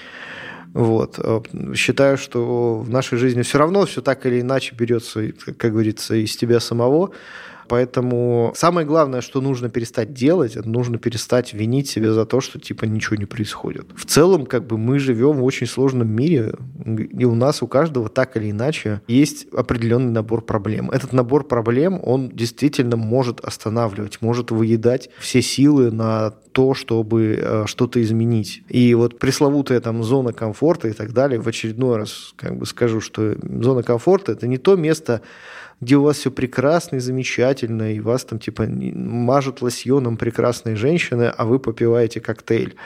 [0.73, 1.19] Вот.
[1.19, 1.41] Э,
[1.75, 6.37] считаю, что в нашей жизни все равно все так или иначе берется, как говорится, из
[6.37, 7.11] тебя самого
[7.71, 12.59] Поэтому самое главное, что нужно перестать делать, это нужно перестать винить себя за то, что
[12.59, 13.87] типа ничего не происходит.
[13.95, 16.55] В целом, как бы мы живем в очень сложном мире,
[16.85, 20.91] и у нас у каждого так или иначе есть определенный набор проблем.
[20.91, 27.65] Этот набор проблем, он действительно может останавливать, может выедать все силы на то, чтобы э,
[27.67, 28.65] что-то изменить.
[28.69, 33.01] И вот пресловутая там зона комфорта и так далее, в очередной раз как бы скажу,
[33.01, 35.23] что зона комфорта– это не то место,
[35.81, 41.33] где у вас все прекрасно и замечательно, и вас там типа мажут лосьоном прекрасные женщины,
[41.37, 42.77] а вы попиваете коктейль.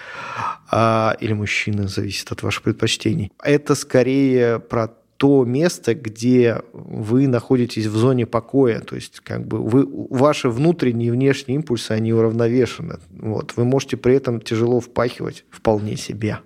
[0.71, 3.31] А, или мужчины, зависит от ваших предпочтений.
[3.43, 9.59] Это скорее про то место, где вы находитесь в зоне покоя, то есть как бы
[9.59, 12.99] вы, ваши внутренние и внешние импульсы, они уравновешены.
[13.11, 13.53] Вот.
[13.57, 16.41] Вы можете при этом тяжело впахивать вполне себе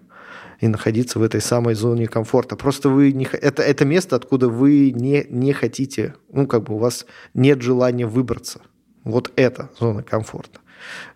[0.61, 2.57] и находиться в этой самой зоне комфорта.
[2.57, 6.79] Просто вы не, это, это место, откуда вы не, не хотите, ну, как бы у
[6.79, 8.61] вас нет желания выбраться.
[9.05, 10.61] Вот это зона комфорта.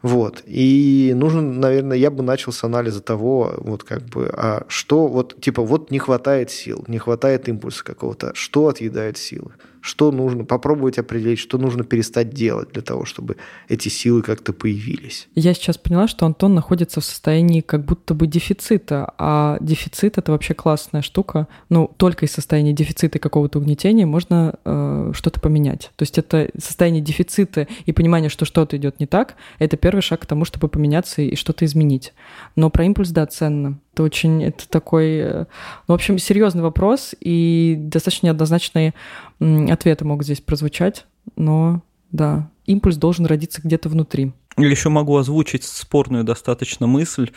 [0.00, 0.42] Вот.
[0.46, 5.40] И нужно, наверное, я бы начал с анализа того, вот как бы, а что, вот,
[5.40, 9.52] типа, вот не хватает сил, не хватает импульса какого-то, что отъедает силы
[9.82, 13.36] что нужно, попробовать определить, что нужно перестать делать для того, чтобы
[13.68, 15.28] эти силы как-то появились.
[15.34, 20.32] Я сейчас поняла, что Антон находится в состоянии как будто бы дефицита, а дефицит— это
[20.32, 21.48] вообще классная штука.
[21.68, 25.90] Ну, только из состояния дефицита какого-то угнетения можно э, что-то поменять.
[25.96, 30.20] То есть это состояние дефицита и понимание, что что-то идет не так, это первый шаг
[30.20, 32.14] к тому, чтобы поменяться и что-то изменить.
[32.54, 33.80] Но про импульс, да, ценно.
[33.92, 35.38] Это очень, это такой, э,
[35.86, 38.94] ну, в общем, серьезный вопрос, и достаточно неоднозначные
[39.38, 44.32] ответы могут здесь прозвучать, но да, импульс должен родиться где-то внутри.
[44.56, 47.30] Еще могу озвучить спорную достаточно мысль.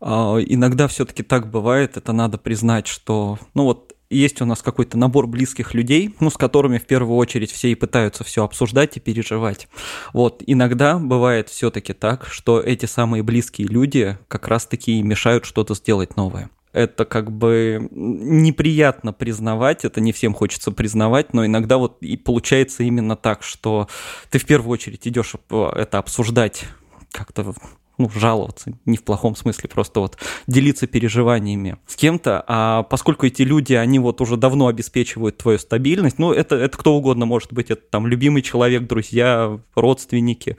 [0.00, 4.98] А, иногда все-таки так бывает, это надо признать, что, ну вот есть у нас какой-то
[4.98, 9.00] набор близких людей, ну, с которыми в первую очередь все и пытаются все обсуждать и
[9.00, 9.68] переживать.
[10.12, 16.16] Вот, иногда бывает все-таки так, что эти самые близкие люди как раз-таки мешают что-то сделать
[16.16, 16.50] новое.
[16.72, 22.84] Это как бы неприятно признавать, это не всем хочется признавать, но иногда вот и получается
[22.84, 23.88] именно так, что
[24.30, 26.64] ты в первую очередь идешь это обсуждать
[27.10, 27.54] как-то
[28.00, 33.42] ну, жаловаться, не в плохом смысле, просто вот делиться переживаниями с кем-то, а поскольку эти
[33.42, 37.70] люди, они вот уже давно обеспечивают твою стабильность, ну, это, это кто угодно может быть,
[37.70, 40.56] это там любимый человек, друзья, родственники,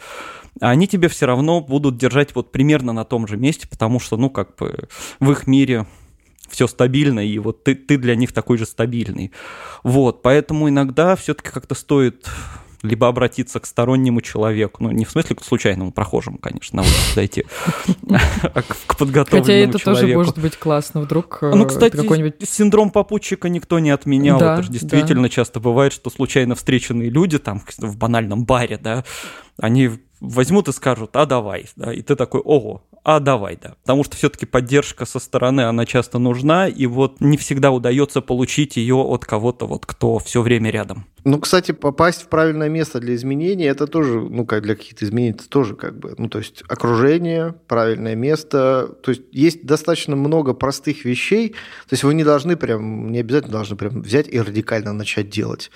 [0.60, 4.30] они тебе все равно будут держать вот примерно на том же месте, потому что, ну,
[4.30, 4.88] как бы
[5.20, 5.88] в их мире
[6.48, 9.32] все стабильно, и вот ты, ты для них такой же стабильный.
[9.84, 12.30] Вот, поэтому иногда все-таки как-то стоит
[12.84, 17.16] либо обратиться к стороннему человеку, ну, не в смысле к случайному прохожему, конечно, на улице
[17.16, 17.46] зайти,
[18.44, 21.96] а к подготовленному Хотя это тоже может быть классно, вдруг э, Ну, кстати,
[22.46, 27.62] синдром попутчика никто не отменял, это же действительно часто бывает, что случайно встреченные люди там
[27.78, 29.04] в банальном баре, да,
[29.58, 33.76] они возьмут и скажут, а давай, да, и ты такой, ого, а давай, да.
[33.82, 38.78] Потому что все-таки поддержка со стороны, она часто нужна, и вот не всегда удается получить
[38.78, 41.06] ее от кого-то, вот кто все время рядом.
[41.24, 45.32] Ну, кстати, попасть в правильное место для изменений, это тоже, ну, как для каких-то изменений,
[45.32, 50.54] это тоже как бы, ну, то есть окружение, правильное место, то есть есть достаточно много
[50.54, 54.94] простых вещей, то есть вы не должны прям, не обязательно должны прям взять и радикально
[54.94, 55.72] начать делать.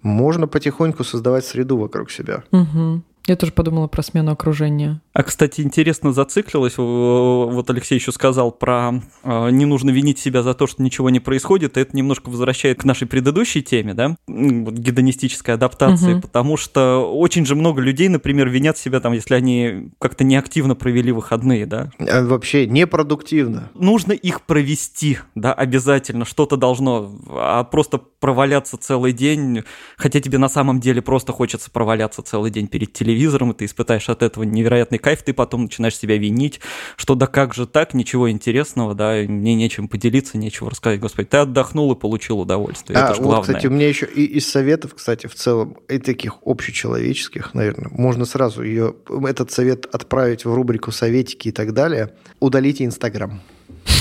[0.00, 2.44] Можно потихоньку создавать среду вокруг себя.
[2.52, 3.02] Угу.
[3.28, 5.02] Я тоже подумала про смену окружения.
[5.12, 6.78] А, кстати, интересно зациклилась.
[6.78, 11.20] Вот Алексей еще сказал про э, не нужно винить себя за то, что ничего не
[11.20, 11.76] происходит.
[11.76, 16.22] И это немножко возвращает к нашей предыдущей теме, да, вот, гедонистической адаптации, угу.
[16.22, 21.12] потому что очень же много людей, например, винят себя там, если они как-то неактивно провели
[21.12, 21.90] выходные, да.
[21.98, 23.70] А вообще непродуктивно.
[23.74, 26.24] Нужно их провести, да, обязательно.
[26.24, 29.64] Что-то должно, а просто проваляться целый день,
[29.98, 33.64] хотя тебе на самом деле просто хочется проваляться целый день перед телевизором телевизором, и ты
[33.64, 36.60] испытаешь от этого невероятный кайф, ты потом начинаешь себя винить,
[36.96, 41.00] что да как же так, ничего интересного, да, мне нечем поделиться, нечего рассказать.
[41.00, 44.24] Господи, ты отдохнул и получил удовольствие, а, это же вот, кстати, у меня еще и
[44.24, 48.94] из советов, кстати, в целом, и таких общечеловеческих, наверное, можно сразу ее,
[49.26, 52.10] этот совет отправить в рубрику «Советики» и так далее.
[52.40, 53.40] Удалите Инстаграм.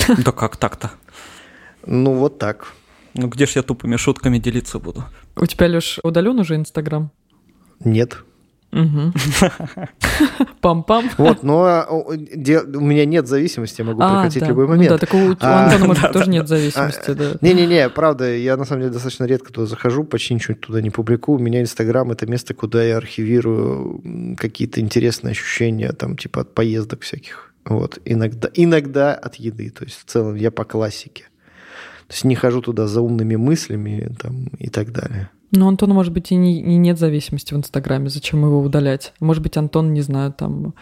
[0.25, 0.91] Да как так-то?
[1.85, 2.73] Ну, вот так.
[3.13, 5.03] Ну, где ж я тупыми шутками делиться буду?
[5.35, 7.11] У тебя, Леш, удален уже Инстаграм?
[7.83, 8.17] Нет.
[10.61, 11.09] Пам-пам.
[11.17, 14.91] Вот, но а, у меня нет зависимости, я могу а, прекратить любой момент.
[14.91, 17.33] Ну да, так у а, Антона, тоже нет зависимости, да.
[17.41, 21.39] Не-не-не, правда, я на самом деле достаточно редко туда захожу, почти ничего туда не публикую.
[21.39, 27.01] У меня Инстаграм— это место, куда я архивирую какие-то интересные ощущения, там, типа от поездок
[27.01, 27.53] всяких.
[27.65, 31.25] Вот, иногда, иногда от еды, то есть в целом я по классике.
[32.07, 35.29] То есть не хожу туда за умными мыслями там, и так далее.
[35.51, 38.09] Ну, Антона, может быть, и, не, и нет зависимости в Инстаграме.
[38.09, 39.13] Зачем его удалять?
[39.19, 40.73] Может быть, Антон, не знаю, там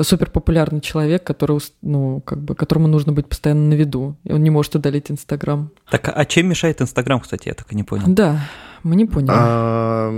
[0.00, 4.42] супер популярный человек, который, ну, как бы, которому нужно быть постоянно на виду, и он
[4.42, 5.70] не может удалить Инстаграм.
[5.90, 8.04] Так, а чем мешает Инстаграм, кстати, я так и не понял.
[8.06, 8.40] Да,
[8.82, 9.32] мы не поняли.
[9.34, 10.10] А,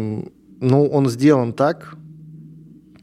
[0.60, 1.96] ну, он сделан так,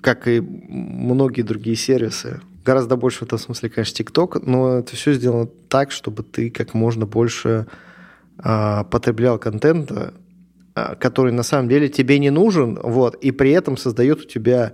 [0.02, 2.42] как и многие другие сервисы.
[2.66, 6.74] Гораздо больше в этом смысле, конечно, ТикТок, но это все сделано так, чтобы ты как
[6.74, 7.68] можно больше
[8.38, 10.14] а, потреблял контента,
[10.74, 14.74] который на самом деле тебе не нужен, вот, и при этом создает у тебя,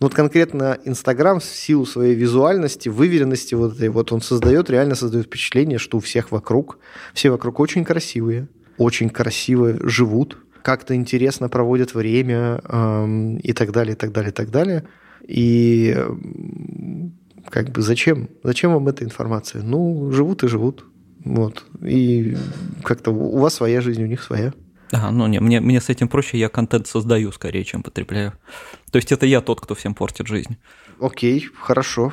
[0.00, 4.94] ну вот конкретно Инстаграм в силу своей визуальности, выверенности вот этой, вот он создает, реально
[4.94, 6.78] создает впечатление, что у всех вокруг,
[7.14, 8.48] все вокруг очень красивые,
[8.78, 14.34] очень красиво живут, как-то интересно проводят время эм, и так далее, и так далее, и
[14.34, 14.84] так далее.
[15.26, 15.96] И
[17.48, 18.28] как бы зачем?
[18.42, 19.62] Зачем вам эта информация?
[19.62, 20.84] Ну, живут и живут.
[21.24, 21.64] Вот.
[21.82, 22.36] И
[22.82, 24.52] как-то у вас своя жизнь, у них своя.
[24.92, 28.32] А, ну не, мне, мне с этим проще, я контент создаю скорее, чем потребляю.
[28.90, 30.56] То есть это я тот, кто всем портит жизнь.
[31.00, 32.12] Окей, хорошо.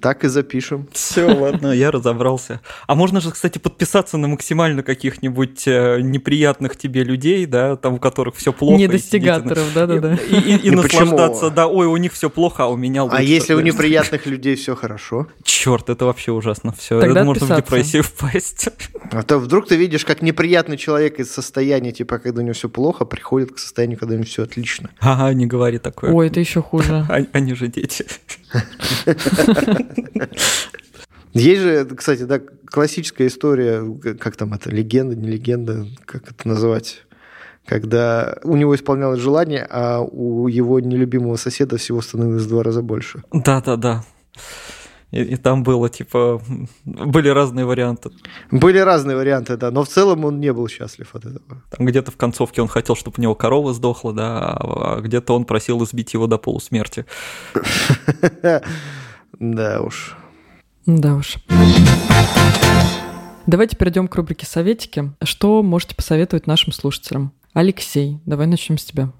[0.00, 0.88] Так и запишем.
[0.92, 2.60] Все, ладно, я разобрался.
[2.86, 7.98] А можно же, кстати, подписаться на максимально каких-нибудь э, неприятных тебе людей, да, там у
[7.98, 8.78] которых все плохо.
[8.78, 10.14] Недостигаторов, да-да-да.
[10.14, 13.16] И, и, и, и наслаждаться, да, ой, у них все плохо, а у меня лучше.
[13.16, 15.26] А если у неприятных людей все хорошо?
[15.42, 16.72] Черт, это вообще ужасно.
[16.72, 18.68] Все, это можно в депрессию впасть.
[19.12, 22.68] А то вдруг ты видишь, как неприятный человек из состояния, типа, когда у него все
[22.68, 24.90] плохо, приходит к состоянию, когда у него все отлично.
[25.00, 26.12] Ага, не говори такое.
[26.12, 27.06] Ой, это еще хуже.
[27.32, 28.06] Они же дети.
[31.32, 33.84] Есть же, кстати, да, классическая история,
[34.18, 37.04] как там это, легенда, не легенда, как это называть?
[37.66, 42.82] когда у него исполнялось желание, а у его нелюбимого соседа всего становилось в два раза
[42.82, 43.22] больше.
[43.32, 44.02] Да-да-да.
[45.10, 46.40] И, и там было, типа,
[46.84, 48.10] были разные варианты.
[48.50, 51.62] Были разные варианты, да, но в целом он не был счастлив от этого.
[51.70, 55.34] Там где-то в концовке он хотел, чтобы у него корова сдохла, да, а, а где-то
[55.34, 57.06] он просил избить его до полусмерти.
[59.38, 60.16] Да уж.
[60.84, 61.36] Да уж.
[63.46, 65.12] Давайте перейдем к рубрике «Советики».
[65.22, 67.32] Что можете посоветовать нашим слушателям?
[67.54, 69.12] Алексей, давай начнем с тебя.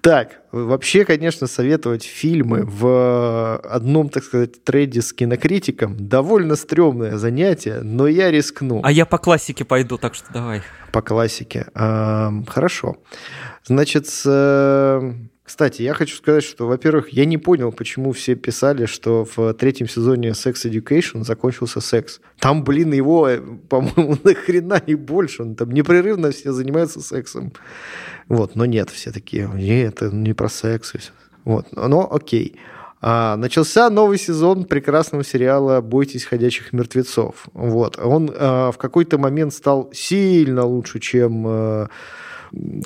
[0.00, 7.80] Так, вообще, конечно, советовать фильмы в одном, так сказать, трейде с кинокритиком довольно стрёмное занятие,
[7.82, 8.80] но я рискну.
[8.82, 10.62] А я по классике пойду, так что давай.
[10.92, 11.66] По классике.
[11.74, 12.96] Хорошо.
[13.66, 14.24] Значит, с
[15.48, 19.88] кстати, я хочу сказать, что, во-первых, я не понял, почему все писали, что в третьем
[19.88, 22.20] сезоне Sex Education закончился секс.
[22.38, 23.40] Там, блин, его, э,
[23.70, 25.44] по-моему, нахрена и больше.
[25.44, 27.54] Он там непрерывно все занимаются сексом.
[28.28, 30.92] Вот, но нет, все такие, нет, это не про секс.
[31.44, 32.56] Вот, но окей.
[33.00, 37.48] А, начался новый сезон прекрасного сериала «Бойтесь ходячих мертвецов».
[37.54, 37.98] Вот.
[37.98, 41.44] Он а, в какой-то момент стал сильно лучше, чем...
[41.46, 41.88] А,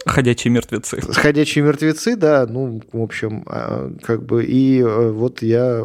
[0.07, 1.01] Ходячие мертвецы.
[1.01, 5.81] Ходячие мертвецы, да, ну, в общем, а, как бы, и э, вот я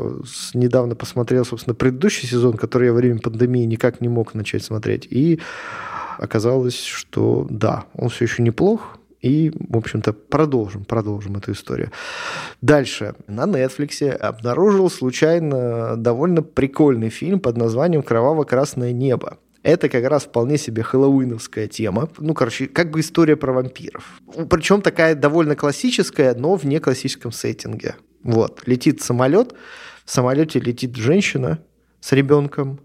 [0.55, 5.07] недавно посмотрел, собственно, предыдущий сезон, который я во время пандемии никак не мог начать смотреть,
[5.11, 5.39] и
[6.17, 8.97] оказалось, что да, он все еще неплох,
[9.27, 11.91] и, в общем-то, продолжим, продолжим эту историю.
[12.61, 13.15] Дальше.
[13.27, 19.37] На Netflix обнаружил случайно довольно прикольный фильм под названием «Кроваво-красное небо».
[19.63, 22.09] Это как раз вполне себе хэллоуиновская тема.
[22.19, 24.21] Ну, короче, как бы история про вампиров.
[24.49, 27.95] Причем такая довольно классическая, но в не классическом сеттинге.
[28.23, 28.61] Вот.
[28.65, 29.53] Летит самолет,
[30.05, 31.59] в самолете летит женщина
[31.99, 32.79] с ребенком,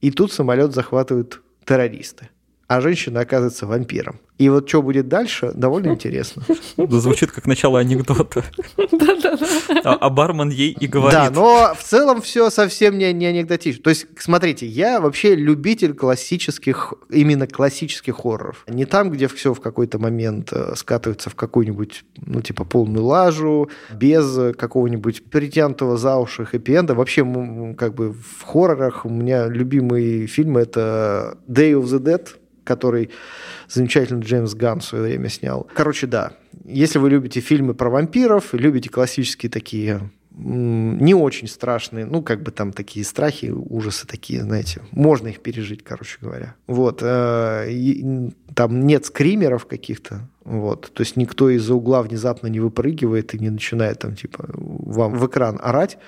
[0.00, 2.30] и тут самолет захватывают террористы
[2.66, 4.20] а женщина оказывается вампиром.
[4.36, 6.42] И вот что будет дальше, довольно интересно.
[6.76, 8.44] Звучит как начало анекдота.
[9.84, 11.18] А, а бармен ей и говорит.
[11.18, 13.82] Да, но в целом все совсем не, не анекдотично.
[13.82, 18.64] То есть, смотрите, я вообще любитель классических, именно классических хорроров.
[18.66, 23.68] Не там, где все в какой-то момент э, скатывается в какую-нибудь, ну, типа, полную лажу,
[23.92, 26.94] без какого-нибудь притянутого за уши хэппи-энда.
[26.94, 27.24] Вообще,
[27.76, 32.28] как бы в хоррорах у меня любимые фильмы это Day of the Dead,
[32.64, 33.10] который
[33.68, 35.68] замечательный Джеймс Ганн в свое время снял.
[35.74, 36.32] Короче, да,
[36.64, 42.50] если вы любите фильмы про вампиров, любите классические такие не очень страшные, ну, как бы
[42.50, 46.56] там такие страхи, ужасы такие, знаете, можно их пережить, короче говоря.
[46.66, 53.34] Вот, э, там нет скримеров каких-то, вот, то есть никто из-за угла внезапно не выпрыгивает
[53.34, 55.98] и не начинает там, типа, вам в экран орать,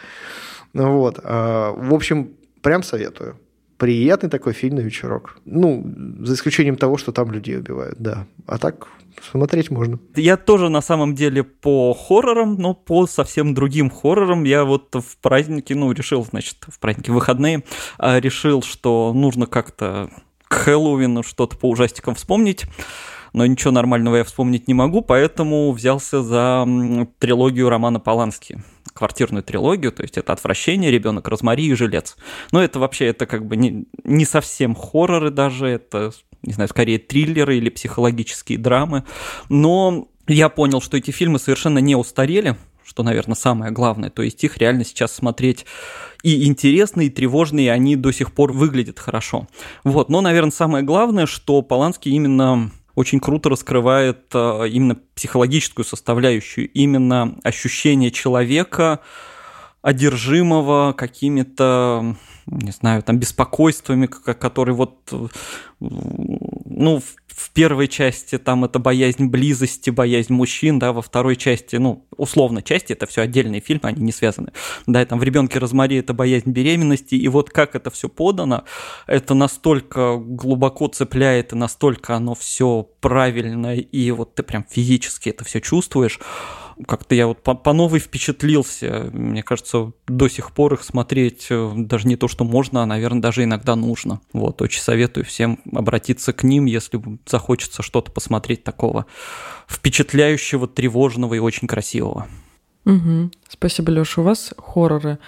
[0.75, 2.31] вот, э, в общем,
[2.63, 3.39] прям советую
[3.79, 5.39] приятный такой фильмный вечерок.
[5.45, 5.85] Ну,
[6.21, 8.27] за исключением того, что там людей убивают, да.
[8.47, 8.89] А так
[9.31, 9.99] смотреть можно.
[10.15, 14.45] Я тоже на самом деле по хоррорам, но по совсем другим хоррорам.
[14.45, 17.65] Я вот в празднике, ну, решил, значит, в празднике выходные,
[17.99, 20.11] а, решил, что нужно как-то
[20.49, 22.65] к Хэллоуину что-то по ужастикам вспомнить.
[23.33, 26.67] но ничего нормального я вспомнить не могу, поэтому взялся за
[27.19, 28.63] трилогию романа Полански
[28.97, 32.17] квартирную трилогию, то есть это «Отвращение», «Ребенок Розмари» и «Жилец».
[32.51, 36.99] Но это вообще, это как бы не, не совсем хорроры даже, это, не знаю, скорее
[36.99, 39.05] триллеры или психологические драмы.
[39.49, 44.11] Но я понял, что эти фильмы совершенно не устарели, что, наверное, самое главное.
[44.11, 45.67] То есть их реально сейчас смотреть
[46.23, 49.47] и интересные, и тревожные, и они до сих пор выглядят хорошо.
[49.85, 56.69] Вот, но, наверное, самое главное, что Поланский именно очень круто раскрывает э, именно психологическую составляющую,
[56.71, 59.01] именно ощущение человека,
[59.83, 62.17] одержимого какими-то,
[62.47, 65.13] не знаю, там беспокойствами, которые вот,
[65.79, 67.03] ну,
[67.37, 72.63] в первой части там это боязнь близости, боязнь мужчин, да, во второй части, ну, условно
[72.63, 74.53] части, это все отдельные фильмы, они не связаны.
[74.87, 78.65] Да, и там в «Ребенке Розмари» это боязнь беременности, и вот как это все подано,
[79.07, 85.45] это настолько глубоко цепляет, и настолько оно все правильно, и вот ты прям физически это
[85.45, 86.19] все чувствуешь,
[86.87, 89.09] как-то я вот по, по новой впечатлился.
[89.13, 93.23] Мне кажется, до сих пор их смотреть э, даже не то, что можно, а, наверное,
[93.23, 94.21] даже иногда нужно.
[94.33, 99.07] Вот, очень советую всем обратиться к ним, если захочется что-то посмотреть такого
[99.69, 102.27] впечатляющего, тревожного и очень красивого.
[102.85, 103.31] Угу.
[103.49, 104.21] Спасибо, Леша.
[104.21, 105.19] У вас хорроры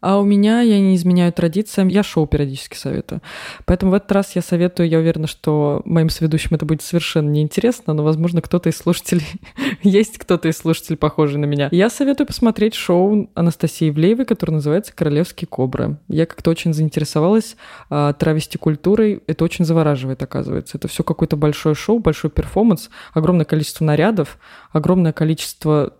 [0.00, 3.22] а у меня, я не изменяю традициям, я шоу периодически советую.
[3.64, 7.94] Поэтому в этот раз я советую, я уверена, что моим соведущим это будет совершенно неинтересно,
[7.94, 9.26] но, возможно, кто-то из слушателей,
[9.82, 11.68] есть кто-то из слушателей, похожий на меня.
[11.72, 15.98] Я советую посмотреть шоу Анастасии Ивлеевой, которое называется «Королевские кобры».
[16.08, 17.56] Я как-то очень заинтересовалась
[17.88, 19.22] а, травести культурой.
[19.26, 20.76] Это очень завораживает, оказывается.
[20.76, 24.38] Это все какое-то большое шоу, большой перформанс, огромное количество нарядов,
[24.72, 25.94] огромное количество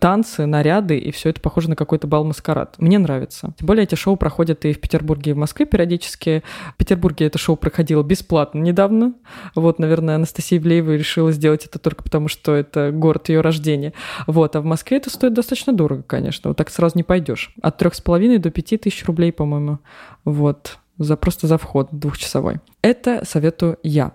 [0.00, 2.76] танцы, наряды, и все это похоже на какой-то бал-маскарад.
[2.78, 3.52] Мне нравится.
[3.58, 6.42] Тем более эти шоу проходят и в Петербурге, и в Москве периодически.
[6.74, 9.14] В Петербурге это шоу проходило бесплатно недавно.
[9.54, 13.92] Вот, наверное, Анастасия Ивлеева решила сделать это только потому, что это город ее рождения.
[14.26, 16.50] Вот, а в Москве это стоит достаточно дорого, конечно.
[16.50, 17.52] Вот так сразу не пойдешь.
[17.60, 19.78] От трех с половиной до пяти тысяч рублей, по-моему.
[20.24, 20.78] Вот.
[20.98, 22.56] За, просто за вход двухчасовой.
[22.82, 24.12] Это советую я.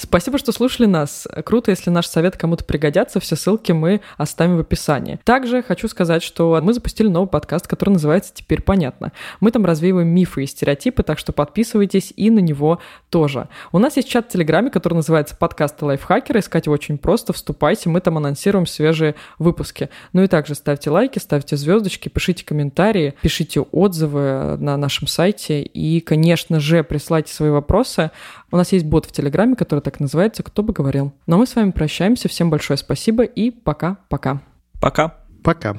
[0.00, 1.26] Спасибо, что слушали нас.
[1.44, 3.18] Круто, если наш совет кому-то пригодятся.
[3.18, 5.18] Все ссылки мы оставим в описании.
[5.24, 9.12] Также хочу сказать, что мы запустили новый подкаст, который называется «Теперь понятно».
[9.40, 12.80] Мы там развеиваем мифы и стереотипы, так что подписывайтесь и на него
[13.10, 13.48] тоже.
[13.72, 16.38] У нас есть чат в Телеграме, который называется «Подкасты лайфхакера».
[16.38, 17.32] Искать его очень просто.
[17.32, 19.90] Вступайте, мы там анонсируем свежие выпуски.
[20.12, 26.00] Ну и также ставьте лайки, ставьте звездочки, пишите комментарии, пишите отзывы на нашем сайте и,
[26.00, 28.12] конечно же, присылайте свои вопросы.
[28.50, 31.12] У нас есть бот в Телеграме, который так называется «Кто бы говорил».
[31.26, 32.28] Но мы с вами прощаемся.
[32.28, 34.40] Всем большое спасибо и пока-пока.
[34.80, 35.14] Пока.
[35.42, 35.78] Пока.